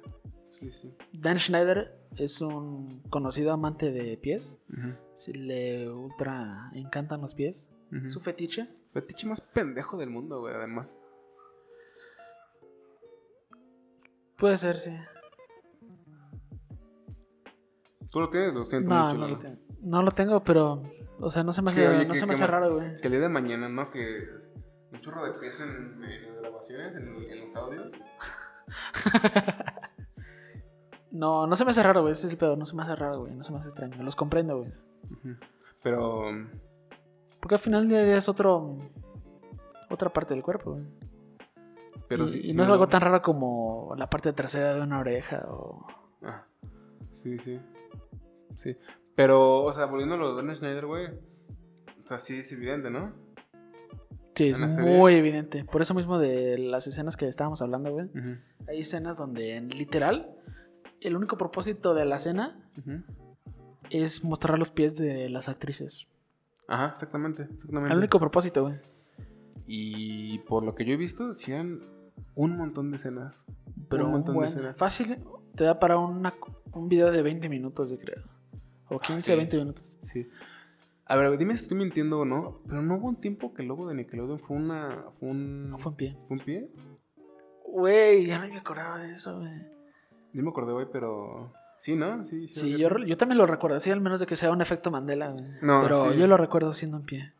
[0.58, 0.94] Sí, sí.
[1.12, 4.58] Dan Schneider es un conocido amante de pies.
[5.16, 7.70] Si le ultra encantan los pies.
[8.08, 8.68] Su fetiche.
[8.92, 10.96] Fetiche más pendejo del mundo, güey, además.
[14.38, 14.90] Puede ser, sí.
[18.10, 18.52] ¿Tú lo tienes?
[18.54, 19.18] Lo siento No, mucho.
[19.18, 19.58] no lo tengo.
[19.80, 20.82] No lo tengo, pero.
[21.20, 23.00] O sea, no se me hace, oye, no que- se me hace raro, güey.
[23.00, 23.90] Que el día de mañana, ¿no?
[23.90, 24.24] Que
[24.92, 27.92] un chorro de pies en, en las grabaciones, en, en los audios.
[31.14, 32.12] No, no se me hace raro, güey.
[32.12, 32.56] Ese es el pedo.
[32.56, 33.34] No se me hace raro, güey.
[33.34, 34.02] No se me hace extraño.
[34.02, 34.72] Los comprendo, güey.
[35.80, 36.24] Pero,
[37.40, 38.78] Porque al final del día es otro.
[39.90, 40.84] Otra parte del cuerpo, güey.
[42.08, 42.40] pero y, sí.
[42.42, 45.86] y no es algo tan raro como la parte trasera de una oreja o.
[46.22, 46.44] Ah,
[47.22, 47.60] sí, sí.
[48.56, 48.76] Sí.
[49.14, 51.06] Pero, o sea, volviendo a lo de Dan Schneider, güey.
[51.06, 53.12] O sea, sí es evidente, ¿no?
[54.34, 55.64] Sí, es muy evidente.
[55.64, 58.10] Por eso mismo de las escenas que estábamos hablando, güey.
[58.66, 60.34] Hay escenas donde, literal,
[61.04, 62.18] el único propósito de la
[62.78, 63.02] ujú.
[63.90, 66.08] es mostrar los pies de las actrices.
[66.68, 67.42] Ajá, exactamente.
[67.42, 67.92] exactamente.
[67.92, 68.76] El único propósito, güey.
[69.66, 71.80] Y por lo que yo he visto, eran
[72.34, 73.44] un montón de escenas.
[73.88, 74.76] Pero un montón de escenas.
[74.76, 75.18] fácil,
[75.54, 76.34] te da para una-
[76.72, 78.22] un video de 20 minutos, yo creo.
[78.88, 79.36] O 15 sí.
[79.36, 79.98] 20 minutos.
[80.02, 80.28] Sí.
[81.06, 83.68] A ver, dime si estoy mintiendo o no, pero no hubo un tiempo que el
[83.68, 85.04] logo de Nickelodeon fue una.
[85.18, 85.70] Fue un.
[85.70, 86.16] No fue en pie.
[86.26, 86.70] ¿Fue un pie?
[87.66, 89.52] Güey, ya no me acordaba de eso, güey.
[90.34, 91.52] Yo me acordé hoy, pero.
[91.78, 92.24] Sí, ¿no?
[92.24, 92.60] Sí, sí.
[92.60, 95.28] Sí, yo, yo también lo recuerdo, así al menos de que sea un efecto Mandela,
[95.30, 95.44] güey.
[95.62, 96.18] No, Pero sí.
[96.18, 97.32] yo lo recuerdo siendo en pie.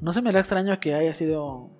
[0.00, 1.70] No se me da extraño que haya sido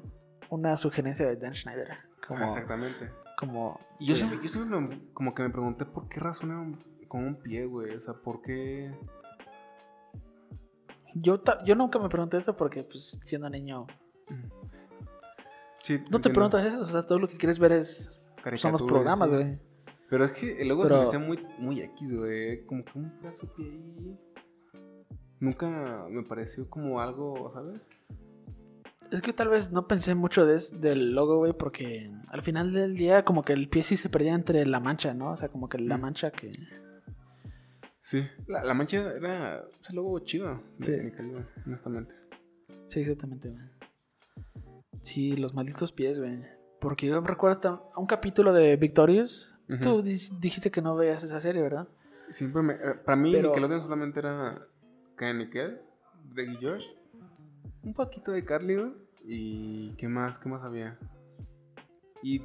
[0.50, 1.96] una sugerencia de Dan Schneider.
[2.26, 3.10] Como, Ah, exactamente.
[3.38, 7.24] como Y yo siempre, yo siempre como que me pregunté por qué razón era con
[7.24, 7.94] un pie, güey.
[7.94, 8.92] O sea, por qué.
[11.14, 13.86] yo, ta- yo nunca me pregunté eso porque, pues, siendo niño,
[15.82, 16.82] Sí, no te preguntas eso.
[16.82, 18.19] O sea, todo lo que quieres ver es
[18.56, 19.34] son los programas, sí.
[19.34, 19.58] güey.
[20.08, 22.64] Pero es que el logo se Pero- me hacía muy, muy X, güey.
[22.66, 24.18] Como que un pedazo de pie ahí.
[25.38, 27.88] Nunca me pareció como algo, ¿sabes?
[29.10, 32.72] Es que tal vez no pensé mucho de es- del logo, güey, porque al final
[32.72, 35.30] del día como que el pie sí se perdía entre la mancha, ¿no?
[35.32, 36.00] O sea, como que la Mm.
[36.00, 36.52] mancha que...
[38.02, 38.26] Sí.
[38.46, 41.04] La, la mancha era ese logo chido de Sí.
[41.04, 42.14] Nickelodeon, honestamente.
[42.88, 43.64] Sí, exactamente, güey.
[45.02, 46.40] Sí, los malditos pies, güey.
[46.80, 49.56] Porque yo recuerdo hasta un capítulo de Victorious.
[49.68, 49.80] Ujú.
[49.80, 51.86] Tú dijiste que no veías esa serie, ¿verdad?
[52.30, 52.72] Siempre me.
[52.74, 54.66] eh, para mí, Pero- Nickelodeon solamente era.
[55.16, 55.80] Ken Nickel,
[56.34, 56.84] Drake y Josh.
[57.82, 58.92] Un poquito de Carly.
[59.26, 59.90] Y.
[59.96, 60.38] ¿Qué más?
[60.38, 60.98] ¿Qué más había?
[62.22, 62.42] Y.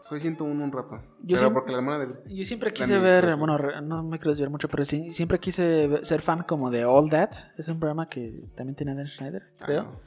[0.00, 0.96] Soy 101 un rato.
[1.22, 2.14] Yo pero siem- porque la hermana del.
[2.28, 6.20] Yo siempre quise ver, bueno, no me quiero desviar mucho, pero sí, siempre quise ser
[6.20, 7.30] fan como de All That.
[7.56, 9.82] Es un programa que también tiene Dan Schneider, Ah, creo.
[9.84, 10.00] no.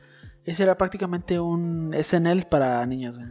[0.44, 3.28] Ese era prácticamente un SNL para niños, güey.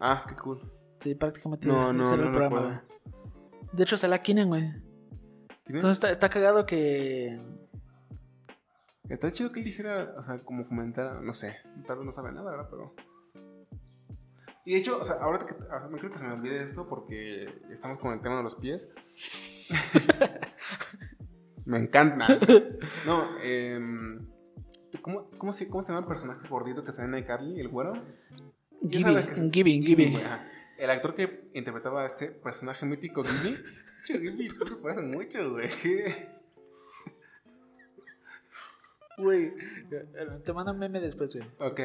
[0.00, 0.60] Ah, qué cool.
[1.00, 2.78] Sí, prácticamente No, no, no el programa, güey.
[3.72, 4.72] De hecho, se la Keenan, güey.
[5.66, 7.38] Entonces está, está cagado que
[9.08, 11.56] Está chido que él dijera, o sea, como comentar, no sé,
[11.86, 12.68] tal vez no sabe nada, ¿verdad?
[12.70, 12.94] Pero...
[14.66, 16.86] Y de hecho, o sea, ahora que, ah, me creo que se me olvide esto
[16.86, 18.92] porque estamos con el tema de los pies.
[21.64, 22.38] me encanta.
[23.06, 23.80] No, eh,
[25.00, 27.94] ¿cómo, cómo, se, ¿cómo se llama el personaje gordito que sale en iCarly, el güero?
[28.82, 30.18] Gibby, Gibby.
[30.78, 33.56] El actor que interpretaba a este personaje mítico, Gibby.
[34.06, 35.68] Gibby, tú se pareces mucho, güey.
[39.18, 39.52] Güey,
[40.44, 41.48] te mando un meme después, güey.
[41.58, 41.80] ok,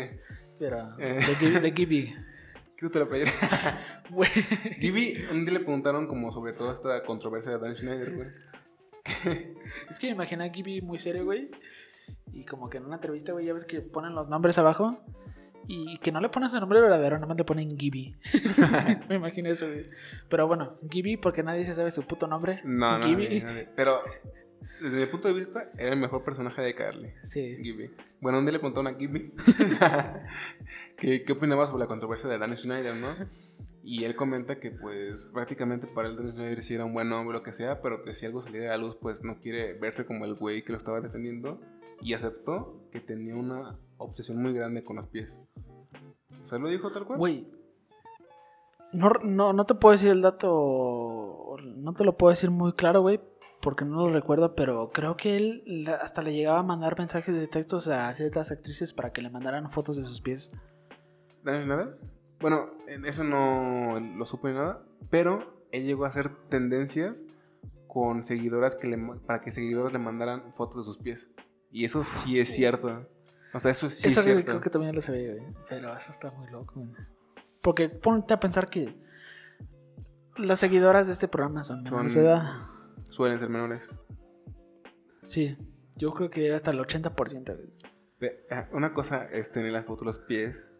[0.59, 1.15] Pero, Eh.
[1.15, 2.15] de, Gibby- de Gibby.
[2.77, 3.23] ¿qué te lo pedí?
[4.11, 4.29] Güey.
[4.79, 8.27] Gibby, un día le preguntaron como sobre toda esta controversia de Dan Schneider, güey.
[9.89, 11.49] Es que me imaginé a Gibby muy serio, güey.
[12.33, 15.03] Y como que en una entrevista, güey, ya ves que ponen los nombres abajo.
[15.67, 18.15] Y que no le ponen su nombre verdadero, nomás le ponen Gibby.
[19.09, 19.89] me imagino eso, güey.
[20.29, 22.61] Pero bueno, Gibby, porque nadie se sabe su puto nombre.
[22.63, 23.43] No, no, Gibby.
[23.75, 24.01] Pero
[24.81, 27.13] desde mi punto de vista, era el mejor personaje de Carly.
[27.23, 27.57] Sí.
[27.61, 27.91] Gibby.
[28.19, 29.31] Bueno, día le preguntaron a Gibby
[30.97, 33.15] que, qué opinaba sobre la controversia de Dan Schneider, ¿no?
[33.85, 37.37] Y él comenta que, pues, prácticamente para él Dan Schneider sí era un buen hombre,
[37.37, 40.05] lo que sea, pero que si algo saliera a la luz, pues no quiere verse
[40.05, 41.59] como el güey que lo estaba defendiendo.
[42.03, 45.39] Y aceptó que tenía una obsesión muy grande con los pies.
[46.43, 47.17] O sea, lo dijo tal cual.
[47.17, 47.47] Güey.
[48.91, 51.55] No, no, no te puedo decir el dato.
[51.75, 53.19] No te lo puedo decir muy claro, güey.
[53.61, 57.47] Porque no lo recuerdo, pero creo que él hasta le llegaba a mandar mensajes de
[57.47, 60.51] textos a ciertas actrices para que le mandaran fotos de sus pies.
[61.43, 61.97] ¿Dan Schneider?
[62.41, 67.23] Bueno, en eso no lo supe nada, pero él llegó a hacer tendencias
[67.87, 71.31] con seguidoras que le, para que seguidoras le mandaran fotos de sus pies.
[71.73, 73.05] Y eso sí es cierto.
[73.53, 74.45] O sea, eso sí eso es cierto.
[74.45, 75.43] creo que también lo sabía, güey.
[75.67, 76.87] Pero eso está muy loco.
[77.61, 78.95] Porque ponte a pensar que
[80.37, 82.43] las seguidoras de este programa son menores Son- de edad.
[83.09, 83.89] Suelen ser menores.
[85.23, 85.57] Sí,
[85.95, 87.55] yo creo que hasta el 80%.
[87.55, 87.69] güey.
[88.19, 90.73] Ve, ah, Una cosa es tener la foto de los pies.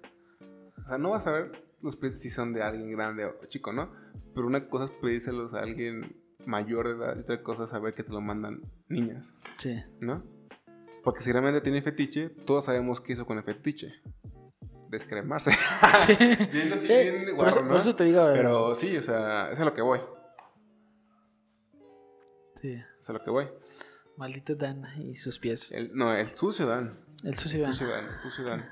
[0.84, 1.52] O sea, no vas a ver
[1.82, 3.92] los pies si son de alguien grande o chico, ¿no?
[4.34, 7.94] Pero una cosa es pedírselos a alguien mayor de edad y otra cosa es saber
[7.94, 9.34] que te lo mandan niñas.
[9.58, 9.82] Sí.
[10.02, 10.24] ¿no?
[11.04, 13.94] Porque si realmente tiene fetiche, todos sabemos qué hizo con el fetiche.
[14.90, 15.52] Descremarse.
[16.00, 16.16] Sí.
[16.52, 17.68] Viendo así Sí, bien por, guarro, eso, ¿no?
[17.70, 18.36] por eso te digo, güey.
[18.36, 20.00] Pero sí, o sea, eso es a lo que voy.
[22.62, 22.74] Sí.
[22.74, 23.48] Eso es a lo que voy.
[24.18, 25.72] Maldito Dan y sus pies.
[25.72, 27.00] El- no, el sucio Dan.
[27.24, 27.74] El sucio El Dan.
[27.74, 28.70] sucio Dan, el sucio Dan.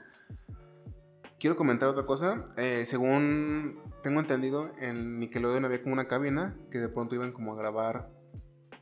[1.39, 2.53] Quiero comentar otra cosa.
[2.55, 7.53] Eh, según tengo entendido, en Nickelodeon había como una cabina que de pronto iban como
[7.53, 8.09] a grabar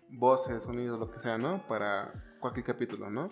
[0.10, 1.66] voces, sonidos, lo que sea, ¿no?
[1.68, 3.30] Para cualquier capítulo, ¿no?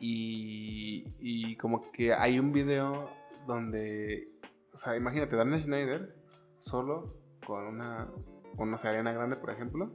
[0.00, 3.08] Y, y como que hay un video
[3.46, 4.28] donde,
[4.72, 6.14] o sea, imagínate, Dan Schneider
[6.58, 8.10] solo con una,
[8.56, 9.92] con sé, Ariana Grande, por ejemplo.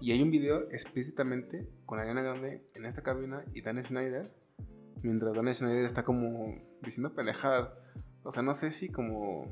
[0.00, 4.32] Y hay un video explícitamente con Ariana Grande en esta cabina y Dan Schneider.
[5.02, 7.72] Mientras Dan Schneider está como diciendo pendejadas.
[8.22, 9.42] O sea, no sé si como...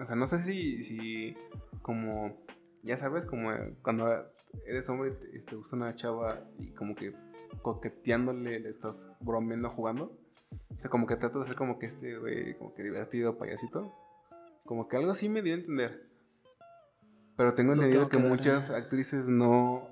[0.00, 1.36] O sea, no sé si, si
[1.82, 2.36] como...
[2.82, 3.50] Ya sabes, como
[3.82, 4.26] cuando
[4.66, 7.14] eres hombre y te, gusta una chava y como que
[7.62, 10.16] coqueteándole le estás bromeando jugando.
[10.76, 13.92] O sea, como que tratas de ser como que este güey, como que divertido, payasito.
[14.64, 16.08] Como que algo así me dio a entender.
[17.36, 19.88] Pero tengo entendido que, muchas actrices no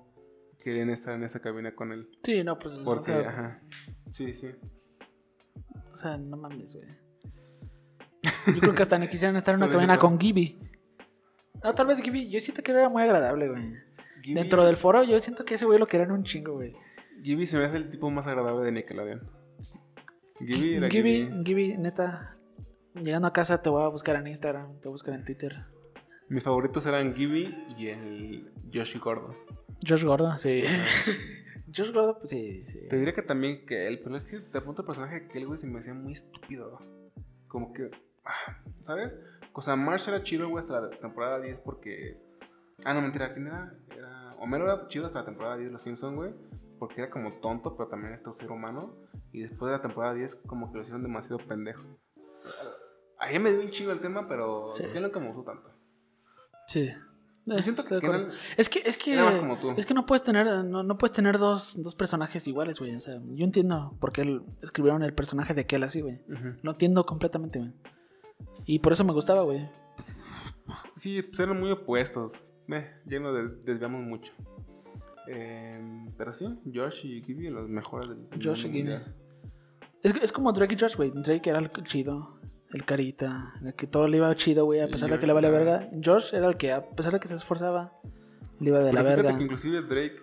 [0.61, 2.09] querían estar en esa cabina con él.
[2.22, 2.79] Sí, no, pues.
[2.79, 3.62] Porque, o, sea, ajá.
[4.11, 4.51] Sí, sí.
[5.90, 6.88] o sea, no mames, güey.
[8.46, 10.59] Yo creo que hasta ni quisieran estar en una cabina con Gibby.
[11.62, 12.31] No, tal vez Gibby.
[12.31, 13.75] Yo siento que era muy agradable, güey.
[14.22, 16.74] Gibby- Dentro del foro, yo siento que ese güey lo querían un chingo, güey.
[17.22, 19.20] Gibby se me hace el tipo más agradable de Nickelodeon.
[20.38, 21.44] Gibby era Gibby, Gibby.
[21.44, 22.37] Gibby, neta.
[22.94, 25.56] Llegando a casa te voy a buscar en Instagram, te voy a buscar en Twitter.
[26.28, 29.28] Mis favoritos eran Gibby y el Yoshi Gordo.
[29.87, 30.62] Josh Gordo, sí.
[31.74, 32.80] Josh Gordo, pues sí, sí.
[32.88, 35.46] Te diría que también que él, pero es que de pronto el personaje de aquel
[35.46, 36.78] güey se me hacía muy estúpido.
[37.48, 37.90] Como que,
[38.24, 39.12] ah, ¿sabes?
[39.52, 42.18] O sea, Marsh era chido, güey, hasta la temporada 10 porque...
[42.85, 43.75] Ah, no, mentira, ¿quién era?
[43.97, 44.35] era...
[44.38, 46.33] Homero era chido hasta la temporada 10 de Los Simpsons, güey.
[46.79, 48.95] Porque era como tonto, pero también era un ser humano.
[49.33, 51.83] Y después de la temporada 10 como que lo hicieron demasiado pendejo.
[53.18, 54.85] A mí me dio un chingo el tema, pero Sí.
[54.92, 55.71] yo nunca me gustó tanto.
[56.66, 56.90] Sí.
[57.47, 59.71] Eh, siento que eran- Es que, es que, como tú.
[59.77, 62.95] es que no puedes tener, no, no puedes tener dos, dos personajes iguales, güey.
[62.97, 66.21] O sea, yo entiendo por qué escribieron el personaje de Kel así, güey.
[66.29, 66.57] Ujú.
[66.62, 67.73] Lo entiendo completamente, güey.
[68.66, 69.68] Y por eso me gustaba, güey.
[70.97, 72.40] Sí, pues eran muy opuestos.
[72.72, 74.32] Eh, ya nos des- desviamos mucho.
[75.28, 78.98] Eh, pero sí, Josh y Gibby los mejores del Josh y Gibby.
[80.02, 81.12] Es, es como Drake y Josh, güey.
[81.14, 82.38] Drake era el chido,
[82.72, 85.48] el carita, el que todo le iba chido, güey, a pesar de que le vale
[85.48, 85.90] era- verga.
[86.04, 87.92] Josh era el que, a pesar de que se esforzaba,
[88.58, 89.37] le iba de Pero la verga.
[89.38, 90.16] que inclusive Drake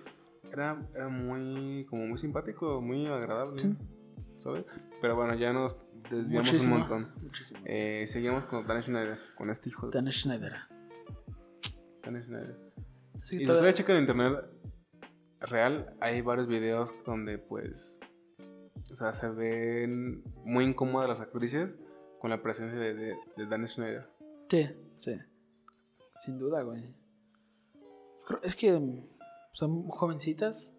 [0.52, 3.76] era, era muy, como muy simpático, muy agradable, Sí.
[4.40, 4.66] ¿sabes?
[5.02, 5.78] Pero bueno, ya nos
[6.10, 6.76] desviamos Muchísimo.
[6.76, 7.12] un montón.
[7.24, 7.62] Muchísimo.
[7.66, 10.54] Eh, seguimos con Dan Schneider, con este hijo de Dan Schneider.
[12.12, 12.58] Dan Schneider.
[13.22, 14.46] Así Y ustedes checan en internet
[15.42, 18.00] real, hay varios videos donde pues,
[18.92, 21.78] o sea, se ven muy incómodas las actrices
[22.20, 24.08] con la presencia de, de, de Dan Schneider.
[24.50, 25.18] Sí, sí.
[26.20, 26.84] Sin duda, güey.
[28.44, 29.08] Es que mm,
[29.54, 30.74] son jovencitas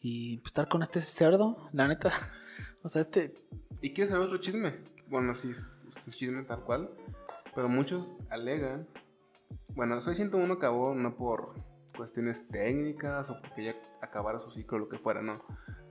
[0.00, 2.12] y pues, estar con este cerdo, la neta.
[2.80, 3.34] O sea, este.
[3.82, 4.76] ¿Y quieres saber otro chisme?
[5.08, 5.66] Bueno, sí, es
[6.06, 6.88] un chisme tal cual,
[7.52, 8.86] pero muchos alegan,
[9.74, 11.54] bueno, Soy 101 acabó no por
[11.96, 15.42] cuestiones técnicas o porque ya acabara su ciclo o lo que fuera, no.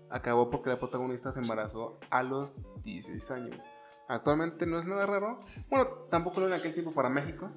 [0.10, 3.64] Acabó porque la protagonista se embarazó a los 16 años.
[4.08, 5.40] Actualmente no es nada raro.
[5.70, 7.52] Bueno, tampoco lo en aquel tiempo para México,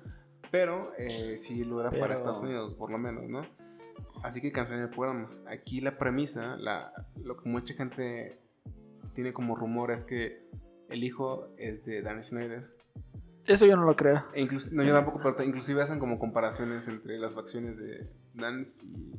[0.51, 3.43] pero eh, sí lo era para Estados Unidos, por lo menos, ¿no?
[4.23, 5.31] Así que cancelan el programa.
[5.47, 8.41] Aquí la premisa, la, lo que mucha gente
[9.15, 10.45] tiene como rumor es que
[10.89, 12.77] el hijo es de Dan Schneider.
[13.47, 14.25] Eso yo no lo creo.
[14.35, 18.79] E incluso, no, yo tampoco, pero inclusive hacen como comparaciones entre las facciones de Dance
[18.83, 19.15] y,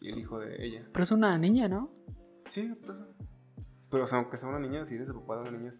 [0.00, 0.86] y el hijo de ella.
[0.92, 1.90] Pero es una niña, ¿no?
[2.48, 2.98] Sí, pues.
[3.90, 5.74] Pero o sea, aunque sea una niña, si eres el papá de una niña,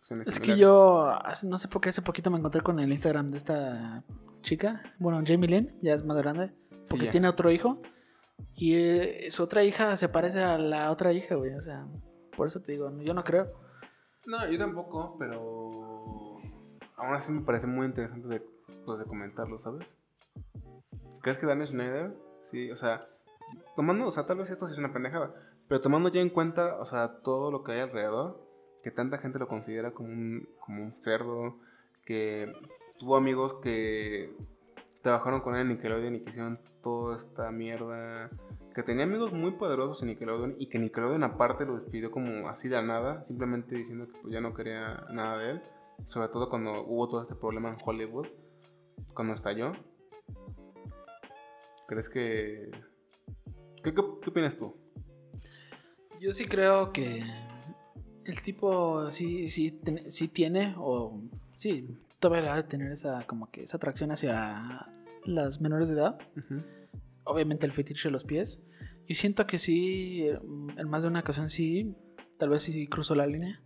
[0.00, 3.30] son Es que yo, no sé por qué hace poquito me encontré con el Instagram
[3.30, 4.04] de esta
[4.42, 4.82] chica.
[4.98, 6.52] Bueno, Jamie Lynn, ya es más grande.
[6.88, 7.82] Porque tiene otro hijo.
[8.54, 11.54] Y eh, su otra hija se parece a la otra hija, güey.
[11.54, 11.86] O sea,
[12.36, 13.52] por eso te digo, yo no creo.
[14.28, 16.36] No, yo tampoco, pero.
[16.96, 18.42] Aún así me parece muy interesante de,
[18.84, 19.96] pues, de comentarlo, ¿sabes?
[21.22, 22.14] ¿Crees que Dan Schneider?
[22.50, 23.08] Sí, o sea,
[23.74, 25.34] tomando, o sea, tal vez esto sí es una pendejada,
[25.66, 28.38] pero tomando ya en cuenta, o sea, todo lo que hay alrededor,
[28.82, 31.56] que tanta gente lo considera como un, como un cerdo,
[32.04, 32.52] que
[32.98, 34.36] tuvo amigos que
[35.00, 38.28] trabajaron con él en Nickelodeon y que hicieron toda esta mierda,
[38.78, 42.68] que tenía amigos muy poderosos en Nickelodeon y que Nickelodeon aparte lo despidió como así
[42.68, 45.62] de nada, simplemente diciendo que pues, ya no quería nada de él,
[46.04, 48.28] sobre todo cuando hubo todo este problema en Hollywood,
[49.14, 49.72] cuando estalló.
[51.88, 52.70] ¿Crees que...
[53.82, 54.76] ¿Qué, qué, qué opinas tú?
[56.20, 57.24] Yo sí creo que
[58.26, 61.20] el tipo sí, sí, ten- sí tiene, o
[61.56, 64.86] sí, todavía de tener esa, como que esa atracción hacia
[65.24, 66.20] las menores de edad.
[67.28, 68.62] Obviamente el fetiche de los pies.
[69.06, 70.26] Yo siento que sí,
[70.76, 71.94] en más de una ocasión sí,
[72.38, 73.62] tal vez sí cruzó la línea.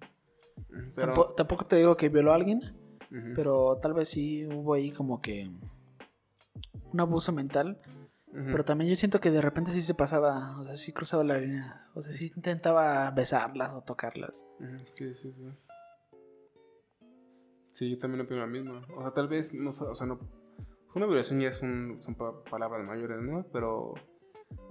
[0.95, 2.59] Pero, Tampo- tampoco te digo que violó a alguien,
[3.11, 5.51] Ujú, pero tal vez sí hubo ahí como que
[6.93, 7.81] un abuso mental.
[8.29, 8.45] ujú.
[8.51, 11.39] Pero también yo siento que de repente sí se pasaba, o sea, sí cruzaba la
[11.39, 11.89] línea.
[11.95, 14.45] O sea, sí intentaba besarlas o tocarlas.
[14.61, 15.45] Ujú, Sí, sí, sí.
[17.73, 18.81] Sí, yo también opino lo mismo.
[18.97, 20.19] O sea, tal vez, no, o sea, no...
[20.95, 23.47] Una violación ya es un, son pa- palabras mayores, ¿no?
[23.53, 23.95] Pero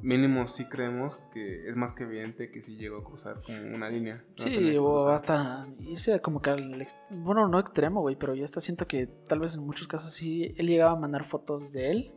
[0.01, 3.89] mínimo sí creemos que es más que evidente que sí llegó a cruzar como una
[3.89, 4.23] línea.
[4.37, 6.85] No Sí, o hasta irse como que al...
[7.09, 10.53] Bueno, no extremo, güey, pero yo hasta siento que tal vez en muchos casos sí
[10.57, 12.11] él llegaba a mandar fotos de él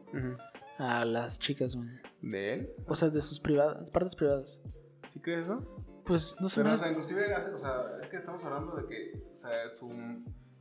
[0.78, 1.88] a las chicas, güey.
[2.20, 2.70] ¿De él?
[2.86, 4.60] O sea, de sus privadas, partes privadas.
[5.08, 5.62] ¿Sí crees eso?
[6.04, 6.56] Pues no sé.
[6.60, 9.68] Pero, me- o sea, inclusive, o sea, es que estamos hablando de que, o sea,
[9.70, 9.88] su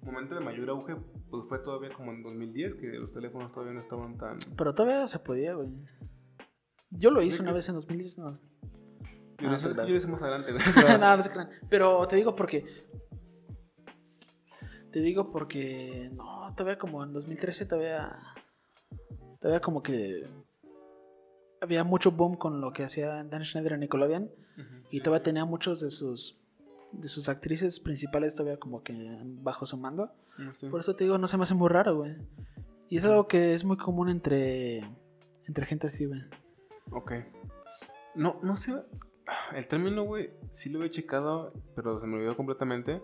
[0.04, 0.96] momento de mayor auge
[1.30, 4.39] pues, fue todavía como en 2010, que los teléfonos todavía no estaban tan...
[4.56, 5.70] Pero todavía se podía, güey.
[6.89, 8.18] Yo lo hice una vez en 2010.
[8.20, 8.39] No, Yo
[9.39, 10.63] Ah, no sé, que yo hice más adelante, güey.
[11.00, 11.50] No, no se crean.
[11.70, 12.66] Pero te digo porque.
[14.92, 16.10] Te digo porque.
[16.13, 18.20] No, todavía como en 2013 todavía.
[19.39, 20.28] Todavía como que.
[21.62, 24.32] Había mucho boom con lo que hacía Dan Schneider en Nickelodeon.
[24.92, 26.39] Y todavía tenía muchos de sus.
[26.93, 30.12] De sus actrices principales todavía como que bajo su mando.
[30.60, 30.69] Sí.
[30.69, 32.15] Por eso te digo, no se me hace muy raro, güey.
[32.89, 34.84] Y es algo que es muy común entre.
[35.45, 36.21] Entre gente así, güey.
[36.91, 37.13] Ok.
[38.15, 38.73] No, no sé.
[39.53, 43.01] El término, güey, sí lo he checado, pero se me olvidó completamente.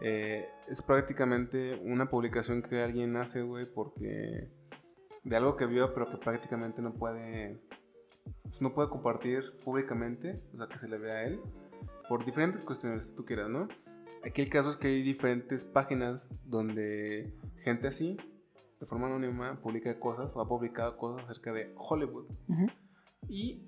[0.00, 4.48] Eh, es prácticamente una publicación que alguien hace, güey, porque
[5.24, 7.60] de algo que vio, pero que prácticamente no puede
[8.60, 11.40] no puede compartir públicamente, o sea, que se le vea a él,
[12.08, 13.68] por diferentes cuestiones que tú quieras, ¿no?
[14.24, 17.32] Aquí el caso es que hay diferentes páginas donde
[17.62, 18.16] gente así,
[18.80, 22.26] de forma anónima, publica cosas o ha publicado cosas acerca de Hollywood.
[22.48, 22.66] Ujú.
[23.28, 23.62] Y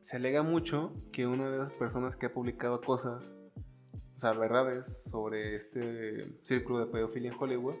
[0.00, 3.34] se alega mucho que una de las personas que ha publicado cosas,
[4.16, 7.76] o sea, verdades sobre este círculo de pedofilia en Hollywood,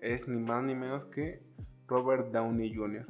[0.00, 1.42] es ni más ni menos que
[1.86, 3.06] Robert Downey Jr.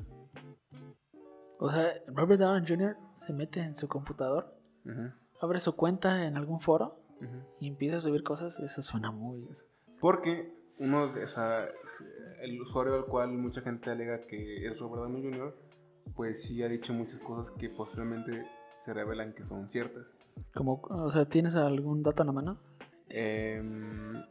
[1.61, 2.97] O sea, Robert Downey Jr.
[3.26, 4.55] se mete en su computador,
[4.85, 6.97] Ujú, abre su cuenta en algún foro
[7.61, 8.59] y empieza a subir cosas.
[8.61, 9.47] Eso suena muy.
[10.01, 12.05] Porque uno o sea, es-
[12.43, 15.55] el usuario al cual mucha gente alega que es Robert Downey Jr.,
[16.14, 18.47] pues sí ha dicho muchas cosas que posiblemente
[18.78, 20.14] se revelan que son ciertas.
[20.55, 22.59] Como, o sea, ¿tienes algún dato en la mano?
[23.09, 24.22] Em,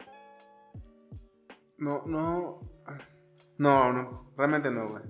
[1.78, 2.60] no, no.
[3.58, 4.30] No, no.
[4.36, 5.02] Realmente no, güey.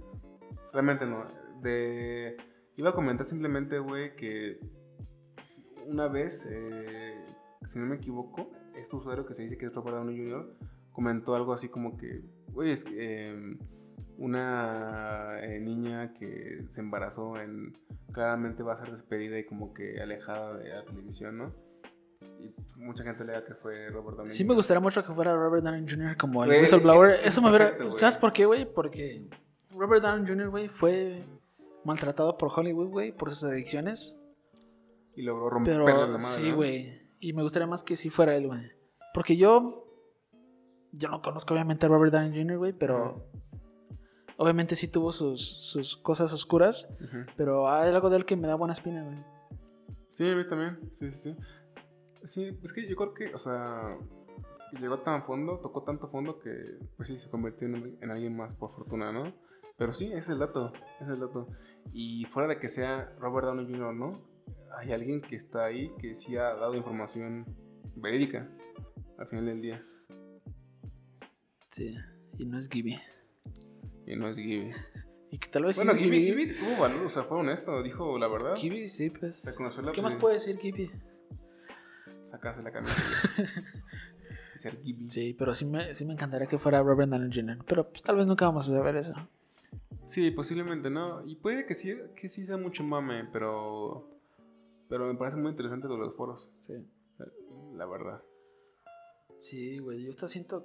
[0.73, 1.25] Realmente no.
[1.63, 2.37] De.
[2.77, 4.61] Iba a comentar simplemente, güey, que
[5.89, 7.25] una vez, eh,
[7.67, 10.55] si no me equivoco, este usuario que se dice que es Robert Downey Jr.
[10.93, 12.23] comentó algo así como que,
[12.53, 13.59] güey, es que, em,
[14.19, 17.73] una eh, niña que se embarazó en
[18.13, 21.53] claramente va a ser despedida y como que alejada de la televisión, ¿no?
[22.41, 24.57] Y mucha gente le da que fue Robert Downey Sí me Jr.
[24.57, 26.17] gustaría mucho que fuera Robert Downey Jr.
[26.17, 27.21] como el whistleblower.
[27.21, 27.77] es Eso me hubiera...
[27.93, 28.65] ¿Sabes por qué, güey?
[28.65, 29.29] Porque
[29.71, 31.25] Robert Downey Jr., güey, fue
[31.85, 34.18] maltratado por Hollywood, güey, por sus adicciones.
[35.19, 36.43] Y logró romperle la Pero madre.
[36.45, 37.03] sí, güey.
[37.19, 38.71] Y me gustaría más que sí fuera él, güey.
[39.13, 39.85] Porque yo...
[40.93, 43.27] Yo no conozco obviamente a Robert Downey Jr., güey, pero...
[44.37, 47.25] Obviamente sí tuvo sus, sus cosas oscuras, Ujú.
[47.37, 49.19] pero hay algo de él que me da buena espina, güey.
[50.13, 50.79] Sí, a mí también.
[51.01, 51.37] Sí, sí, sí.
[52.25, 53.99] Sí, es que yo creo que, o sea,
[54.81, 58.55] llegó tan fondo, tocó tanto fondo que, pues sí, se convirtió en, en alguien más
[58.55, 59.33] por fortuna, ¿no?
[59.77, 61.49] Pero sí, ese es el dato, ese es el dato.
[61.93, 64.21] Y fuera de que sea Robert Downey Jr., ¿no?
[64.79, 67.45] Hay alguien que está ahí que sí ha dado información
[67.97, 68.49] verídica
[69.19, 69.85] al final del día.
[71.69, 71.97] Sí,
[72.39, 72.99] y no es Gibby.
[74.07, 74.73] Y no es Gibby.
[75.31, 76.47] Y que tal vez Bueno, sí Gibby, Gibby.
[76.47, 78.57] Gibby tuvo valor, o sea, fue honesto, dijo la verdad.
[78.57, 79.45] Gibby, sí, pues.
[79.45, 80.91] Reconoció la ¿Qué más puede decir Gibby?
[82.25, 82.95] Sacarse la camisa
[84.55, 85.09] y ser Gibby.
[85.11, 87.59] Sí, pero sí me, sí me encantaría que fuera Robert Downey Jr.
[87.67, 89.15] Pero pues tal vez nunca vamos a saber eso.
[90.05, 91.23] Sí, posiblemente no.
[91.27, 94.09] Y puede que sí, que sí sea mucho mame, pero.
[94.89, 96.49] Pero me parece muy interesante lo de los foros.
[96.61, 96.75] Sí.
[97.75, 98.23] La verdad.
[99.39, 100.05] Sí, güey.
[100.05, 100.65] Yo hasta siento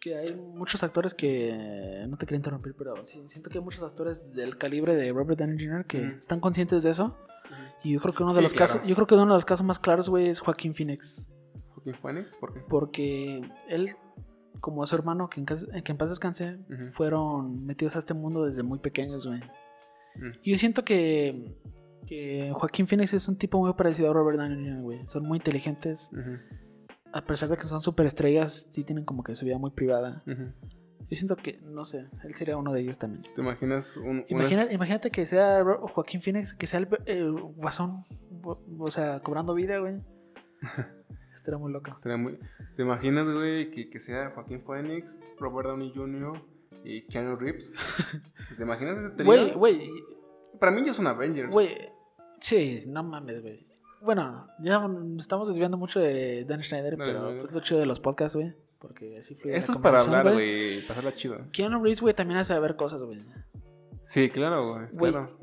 [0.00, 2.04] que hay muchos actores que.
[2.08, 5.38] No te quería interrumpir, pero sí, siento que hay muchos actores del calibre de Robert
[5.38, 5.84] Downey Jr.
[5.86, 7.16] que están conscientes de eso.
[7.82, 8.72] Y yo creo que uno de Sí, los claro.
[8.74, 8.86] casos.
[8.88, 11.28] Yo creo que uno de los casos más claros, güey, es Joaquín Phoenix.
[11.74, 12.60] Joaquín Phoenix, ¿por qué?
[12.68, 13.96] Porque él,
[14.60, 16.58] como su hermano, que en, que en paz descanse,
[16.92, 19.40] fueron metidos a este mundo desde muy pequeños, güey.
[20.42, 21.56] Y yo siento que,
[22.06, 25.06] que Joaquín Phoenix es un tipo muy parecido a Robert Downey Jr., güey.
[25.06, 26.10] Son muy inteligentes.
[26.12, 26.38] Ujú,
[27.12, 30.22] A pesar de que son superestrellas, sí tienen como que su vida muy privada.
[30.26, 30.52] ujú.
[31.10, 33.22] Yo siento que, no sé, él sería uno de ellos también.
[33.34, 34.24] ¿Te imaginas un.
[34.28, 38.04] Imagina- unas- imagínate que sea Joaquín Phoenix, que sea el, el guasón,
[38.44, 39.96] o- o sea, cobrando vida, güey.
[41.34, 41.90] Estaría muy loco.
[41.90, 42.38] estaría muy-
[42.76, 46.40] ¿Te imaginas, güey, que, que sea Joaquín Phoenix, Robert Downey Jr.
[46.84, 47.72] y Keanu Reeves?
[48.56, 49.26] ¿Te imaginas ese trío?
[49.26, 49.90] Güey, güey,
[50.60, 51.50] Para mí ya son Avengers.
[51.52, 51.76] güey.
[52.40, 53.66] Sí, no mames, güey.
[54.02, 54.86] Bueno, ya
[55.18, 57.42] estamos desviando mucho de Dan Schneider, pero dale.
[57.42, 58.54] es lo chido de los podcasts, güey.
[58.78, 61.38] Porque así fluye Esto es para hablar, güey, pasarla chido.
[61.52, 63.22] Keanu Reeves, güey, también hace ver cosas, güey.
[64.06, 65.12] Sí, claro, güey.
[65.12, 65.38] Claro.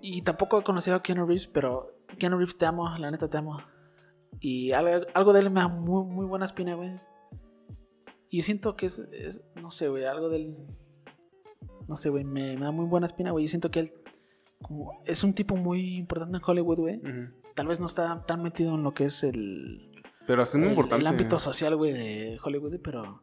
[0.00, 3.38] Y tampoco he conocido a Keanu Reeves, pero Keanu Reeves te amo, la neta te
[3.38, 3.58] amo.
[4.40, 6.92] Y algo, algo de él me da muy, muy buena espina, güey.
[8.28, 10.56] Y yo siento que es, es- no sé, güey, algo de él,
[11.90, 13.44] no sé, güey, me, me da muy buena espina, güey.
[13.44, 13.92] Yo siento que él
[14.62, 17.00] como, es un tipo muy importante en Hollywood, güey.
[17.54, 19.90] Tal vez no está tan metido en lo que es el,
[20.26, 21.00] Pero es muy el, importante.
[21.02, 23.22] el ámbito social, güey, de Hollywood, pero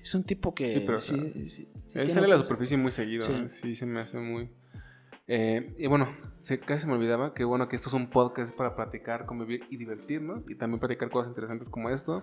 [0.00, 2.38] es un tipo que Sí, pero, sí, o sea, sí- sí Él sale a la
[2.38, 3.32] superficie muy seguido, Sí.
[3.32, 3.48] ¿eh?
[3.48, 4.50] sí, se me hace muy...
[5.32, 6.08] Eh, y bueno,
[6.40, 9.62] se, casi se me olvidaba que bueno, que esto es un podcast para platicar, convivir
[9.70, 12.22] y divertirnos y también platicar cosas interesantes como esto.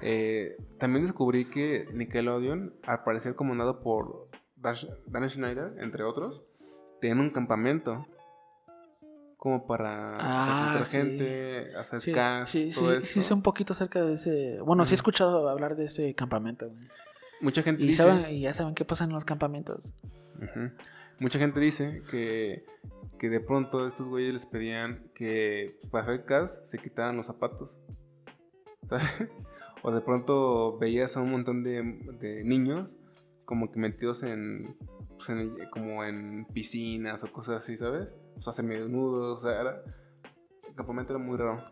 [0.00, 4.28] Eh, también descubrí que Nickelodeon, al parecer comandado por
[5.06, 6.42] Dan Schneider, entre otros,
[7.00, 8.06] tiene un campamento
[9.36, 10.96] como para Ah, sí.
[10.96, 13.06] gente, hacer Sí, cast, sí, todo sí, eso.
[13.06, 14.60] sí sé un poquito acerca de ese...
[14.62, 16.80] Bueno, sí he escuchado hablar de ese campamento, güey.
[17.42, 18.04] Mucha gente Y, dice...
[18.04, 19.92] saben, y ya saben qué pasa en los campamentos.
[20.36, 20.70] Ujú.
[21.18, 22.64] Mucha gente dice que,
[23.18, 27.70] que de pronto estos güeyes les pedían que para hacer cast se quitaran los zapatos.
[28.88, 29.04] ¿sabes?
[29.82, 31.82] O de pronto veías a un montón de,
[32.18, 32.96] de niños
[33.44, 34.76] como que metidos en,
[35.16, 38.14] pues, en el- como en piscinas o cosas así, ¿sabes?
[38.36, 39.82] O sea, semidenudos, o sea, era,
[40.68, 41.62] el campamento era muy raro.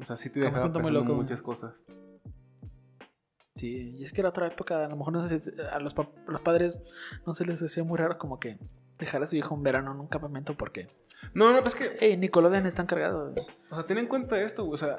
[0.00, 1.22] O sea, sí te dejaba Campamento muy pensando loco.
[1.22, 1.74] muchas cosas.
[3.54, 5.94] Sí, y es que era otra época, a lo mejor no sé si a los,
[5.94, 6.80] pa- los padres
[7.26, 8.58] no se les hacía muy raro como que
[8.98, 10.88] dejar a su hijo un verano en un campamento porque,
[11.34, 13.34] No, no, pues es que hey, Nickelodeon está encargado.
[13.70, 14.96] O sea, ten en cuenta esto, güey, o sea,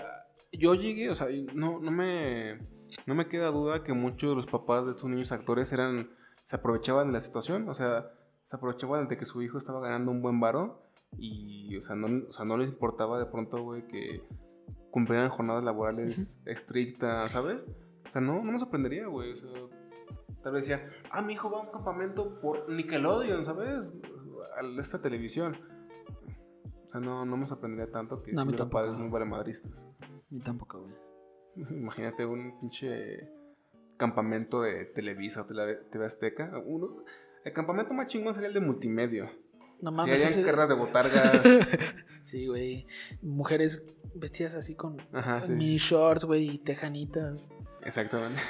[0.52, 2.60] yo llegué, o sea, no, no me
[3.06, 6.10] no me queda duda que muchos de los papás de estos niños actores eran
[6.46, 8.12] se aprovechaban de la situación, o sea,
[8.46, 10.82] se aprovechaban de que su hijo estaba ganando un buen varo
[11.18, 14.24] y, o sea, no, o sea, no les importaba de pronto, güey, que
[14.92, 17.68] cumplieran jornadas laborales estrictas, ¿sabes?
[18.08, 19.50] O sea, no, no me sorprendería, güey, o sea,
[20.44, 23.94] Tal vez decía, ah, mi hijo va a un campamento por Nickelodeon, ¿sabes?
[24.58, 25.58] A esta televisión.
[26.86, 29.88] O sea, no, no me sorprendería tanto que No, si padres muy valemadristas.
[30.30, 30.94] Ni tampoco, güey.
[31.56, 33.30] Imagínate un pinche
[33.98, 36.52] campamento de Televisa o TV Azteca.
[36.66, 37.04] Uno,
[37.46, 39.32] el campamento más chingón sería el de multimedia.
[39.82, 40.14] No Si mames.
[40.16, 41.42] harían ese- carreras de botargas.
[42.24, 42.88] Sí, güey.
[43.22, 43.84] Mujeres
[44.16, 45.52] vestidas así con Ajá, sí.
[45.52, 47.50] mini shorts, güey, y tejanitas.
[47.84, 48.42] Exactamente.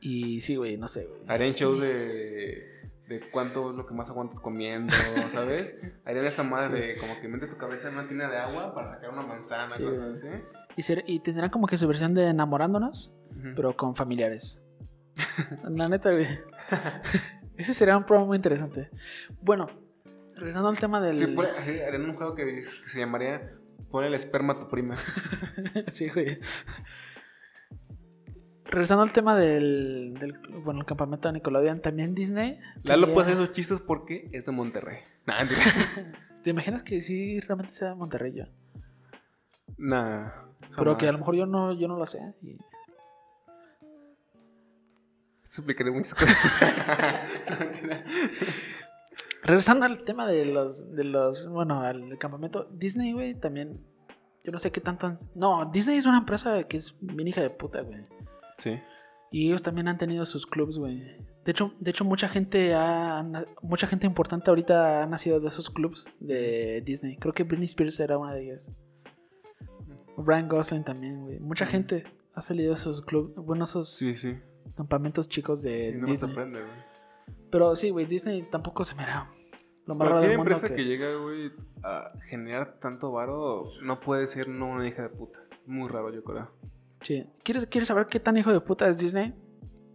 [0.00, 1.20] Y sí, güey, no sé, güey.
[1.28, 2.66] Harían shows de,
[3.08, 4.92] de cuánto es lo que más aguantas comiendo,
[5.30, 5.74] ¿sabes?
[6.04, 8.94] Harían esta madre de como que metes tu cabeza en una tina de agua para
[8.96, 10.28] sacar una manzana, Sí, cosas así.
[10.78, 13.12] Y, ser- y tendrán como que su versión de enamorándonos,
[13.56, 14.62] pero con familiares.
[15.68, 16.26] La neta, güey.
[17.56, 18.88] Ese sería un programa muy interesante.
[19.42, 19.66] Bueno,
[20.36, 21.16] regresando al tema del.
[21.16, 23.52] Sí, pone- harían un juego que, se llamaría
[23.90, 24.94] Pon el esperma a tu prima.
[25.92, 26.38] sí, güey.
[28.64, 32.58] Regresando al tema del, del bueno, el campamento de Nickelodeon, también Disney.
[32.84, 34.98] Lalo quería- puede hacer esos chistes porque es de Monterrey.
[35.26, 35.44] Nah.
[36.44, 38.44] ¿Te imaginas que sí realmente sea de Monterrey yo?
[39.78, 40.30] Nah,
[40.78, 42.18] Pero que a lo mejor yo no, yo no lo sé.
[42.42, 42.56] y-
[45.92, 46.36] muchas cosas.
[49.42, 53.80] Regresando al tema de los, de los, bueno, al campamento, Disney, güey, también,
[54.44, 57.40] yo no sé qué tanto, han- no, Disney es una empresa que es bien hija
[57.40, 58.02] de puta, güey,
[58.58, 58.78] sí.
[59.30, 60.98] y ellos también han tenido sus clubs, güey,
[61.44, 63.24] de hecho, de hecho, mucha gente ha,
[63.62, 67.98] mucha gente importante ahorita ha nacido de esos clubs de Disney, creo que Britney Spears
[68.00, 68.70] era una de ellas,
[70.18, 71.72] Ryan Gosling también, güey, mucha Ujú.
[71.72, 72.04] gente
[72.34, 74.36] ha salido de esos clubs, bueno, esos Sí, sí.
[74.76, 76.34] campamentos chicos de Sí, no Disney,
[77.50, 79.30] pero sí, güey, Disney tampoco se me da
[79.86, 80.76] lo más raro del mundo empresa que...
[80.76, 81.50] que- llega, güey,
[81.82, 85.38] a generar tanto varo, no puede ser no una hija de puta.
[85.66, 86.50] Muy raro, yo creo.
[87.00, 87.24] Sí.
[87.42, 89.34] ¿Quieres, ¿Quieres saber qué tan hijo de puta es Disney?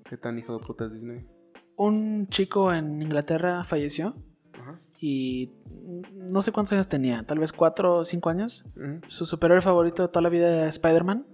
[0.09, 1.27] ¿Qué tan hijo de puta es Disney?
[1.75, 4.15] Un chico en Inglaterra falleció.
[5.05, 5.51] Y
[6.13, 8.63] no sé cuántos años tenía, tal vez cuatro o cinco años.
[9.07, 11.27] Su superhéroe favorito de toda la vida era Spider-Man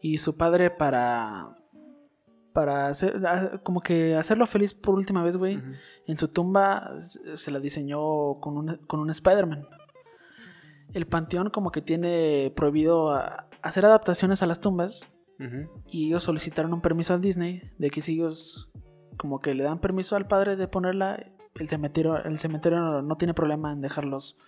[0.00, 1.56] y su padre para
[2.52, 3.20] para hacer,
[3.62, 5.54] como que hacerlo feliz por última vez, güey.
[6.06, 6.96] En su tumba
[7.34, 9.68] se la diseñó con un, con un Spider-Man.
[10.92, 15.08] El panteón como que tiene prohibido a- hacer adaptaciones a las tumbas
[15.86, 18.70] y ellos solicitaron un permiso a Disney de que si ellos
[19.18, 21.24] como que le dan permiso al padre de ponerla,
[21.58, 24.38] el cementerio, el cementerio no, no tiene problema en dejarlos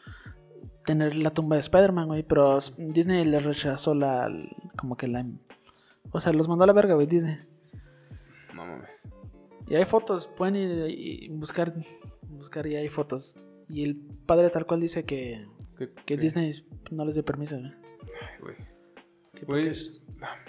[0.84, 4.30] tener la tumba de Spider-Man, güey, pero Disney le rechazó la
[4.76, 5.24] como que la
[6.10, 7.36] o sea, los mandó a la verga, güey, Disney.
[8.54, 9.06] No mames.
[9.66, 11.74] Y hay fotos, pueden ir y buscar
[12.30, 13.38] buscar y hay fotos.
[13.68, 15.46] Y el padre tal cual dice que,
[15.76, 16.16] ¿Qué- que qué?
[16.16, 16.52] Disney
[16.90, 17.72] no les dio permiso, güey.
[17.72, 18.56] Ay, güey.
[19.46, 19.72] Güey,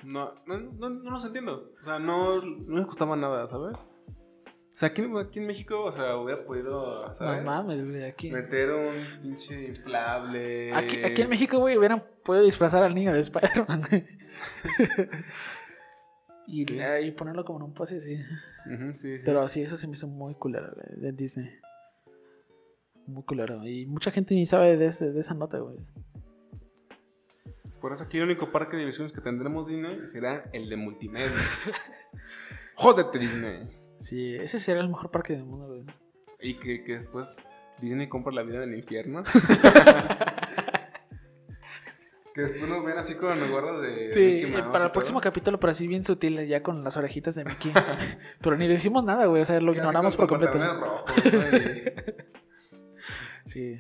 [0.06, 1.74] no, no, no, no los entiendo.
[1.82, 3.78] O sea, no, no les gustaba nada, ¿sabes?
[4.80, 7.44] O sea, aquí, aquí en México, o sea, hubiera podido, ¿sabes?
[7.44, 8.32] no mames, güey, aquí.
[8.32, 10.74] Meter un pinche inflable.
[10.74, 14.08] Aquí, aquí en México, güey, hubieran podido disfrazar al niño de Spider-Man, güey.
[16.48, 16.80] y, Sí.
[17.04, 18.16] y ponerlo como en un pose así.
[18.74, 19.24] Ujú, sí, sí.
[19.26, 21.50] Pero sí, eso se me hizo muy culero, güey, de Disney.
[23.06, 23.62] Muy culero.
[23.66, 25.76] Y mucha gente ni sabe de, ese- de esa nota, güey.
[27.82, 31.32] Por eso aquí el único parque de diversiones que tendremos Disney será el de multimedia.
[32.76, 33.79] Jódete, Disney.
[34.00, 35.84] Sí, ese sería el mejor parque del mundo, güey.
[36.42, 37.38] Y que, que después
[37.82, 39.24] Disney compra la vida en el infierno.
[42.34, 44.14] que después nos ven así con los gorros de.
[44.14, 44.92] Sí, Mickey Mouse para el todo.
[44.94, 47.74] próximo capítulo, pero así bien sutil, ya con las orejitas de Mickey.
[48.42, 49.42] pero ni decimos nada, güey.
[49.42, 50.58] O sea, lo ignoramos por completo.
[50.58, 51.84] Y-
[53.50, 53.80] Sí.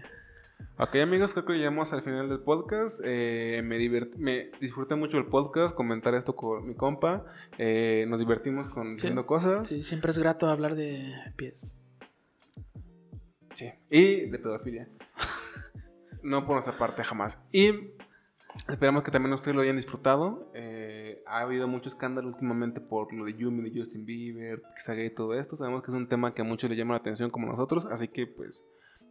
[0.81, 3.01] Ok amigos, creo que llegamos al final del podcast.
[3.03, 3.77] Eh, me,
[4.17, 7.25] me disfruté mucho el podcast, comentar esto con mi compa.
[7.57, 9.67] Eh, nos divertimos con diciendo cosas.
[9.67, 11.75] sí, siempre es grato hablar de pies.
[13.55, 13.69] Sí.
[13.89, 14.87] Y de pedofilia.
[16.23, 17.41] no por nuestra parte, jamás.
[17.51, 17.71] Y
[18.69, 20.49] esperamos que también ustedes lo hayan disfrutado.
[20.55, 25.13] Eh, ha habido mucho escándalo últimamente por lo de Yumi, de Justin Bieber, Pixagay y
[25.13, 25.57] todo esto.
[25.57, 27.85] Sabemos que es un tema que a muchos les llama la atención como nosotros.
[27.91, 28.63] Así que pues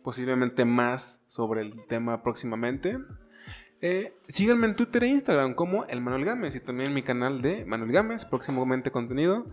[0.02, 2.98] posiblemente más sobre el tema próximamente.
[3.80, 7.40] Eh, síganme en Twitter e Instagram como el Manuel Gámez y también en mi canal
[7.42, 9.46] de Manuel Gámez, próximamente contenido.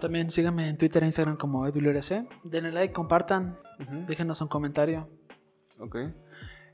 [0.00, 2.28] También síganme en Twitter e Instagram como EduLRC.
[2.44, 3.58] Denle like, compartan,
[4.06, 5.08] déjenos un comentario.
[5.78, 5.96] Ok.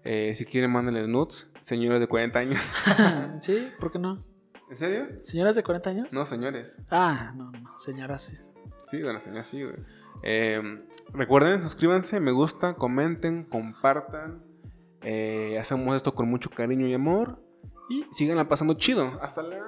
[0.04, 2.60] Eh, si quieren, mándenle nudes, señores de 40 años.
[3.40, 3.68] ¿Sí?
[3.78, 4.24] ¿Por qué no?
[4.68, 5.06] ¿En serio?
[5.22, 6.12] ¿Señoras de 40 años?
[6.12, 6.78] No, señores.
[6.90, 8.22] Ah, no, no, señoras.
[8.22, 8.36] sí.
[8.88, 9.76] Sí, bueno, señores, sí, güey.
[10.22, 10.82] Eh,
[11.14, 14.42] recuerden, suscríbanse, me gusta, comenten, compartan.
[15.02, 17.42] Eh, hacemos esto con mucho cariño y amor.
[17.88, 19.18] Y síganla pasando chido.
[19.20, 19.58] Hasta la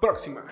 [0.00, 0.42] próxima.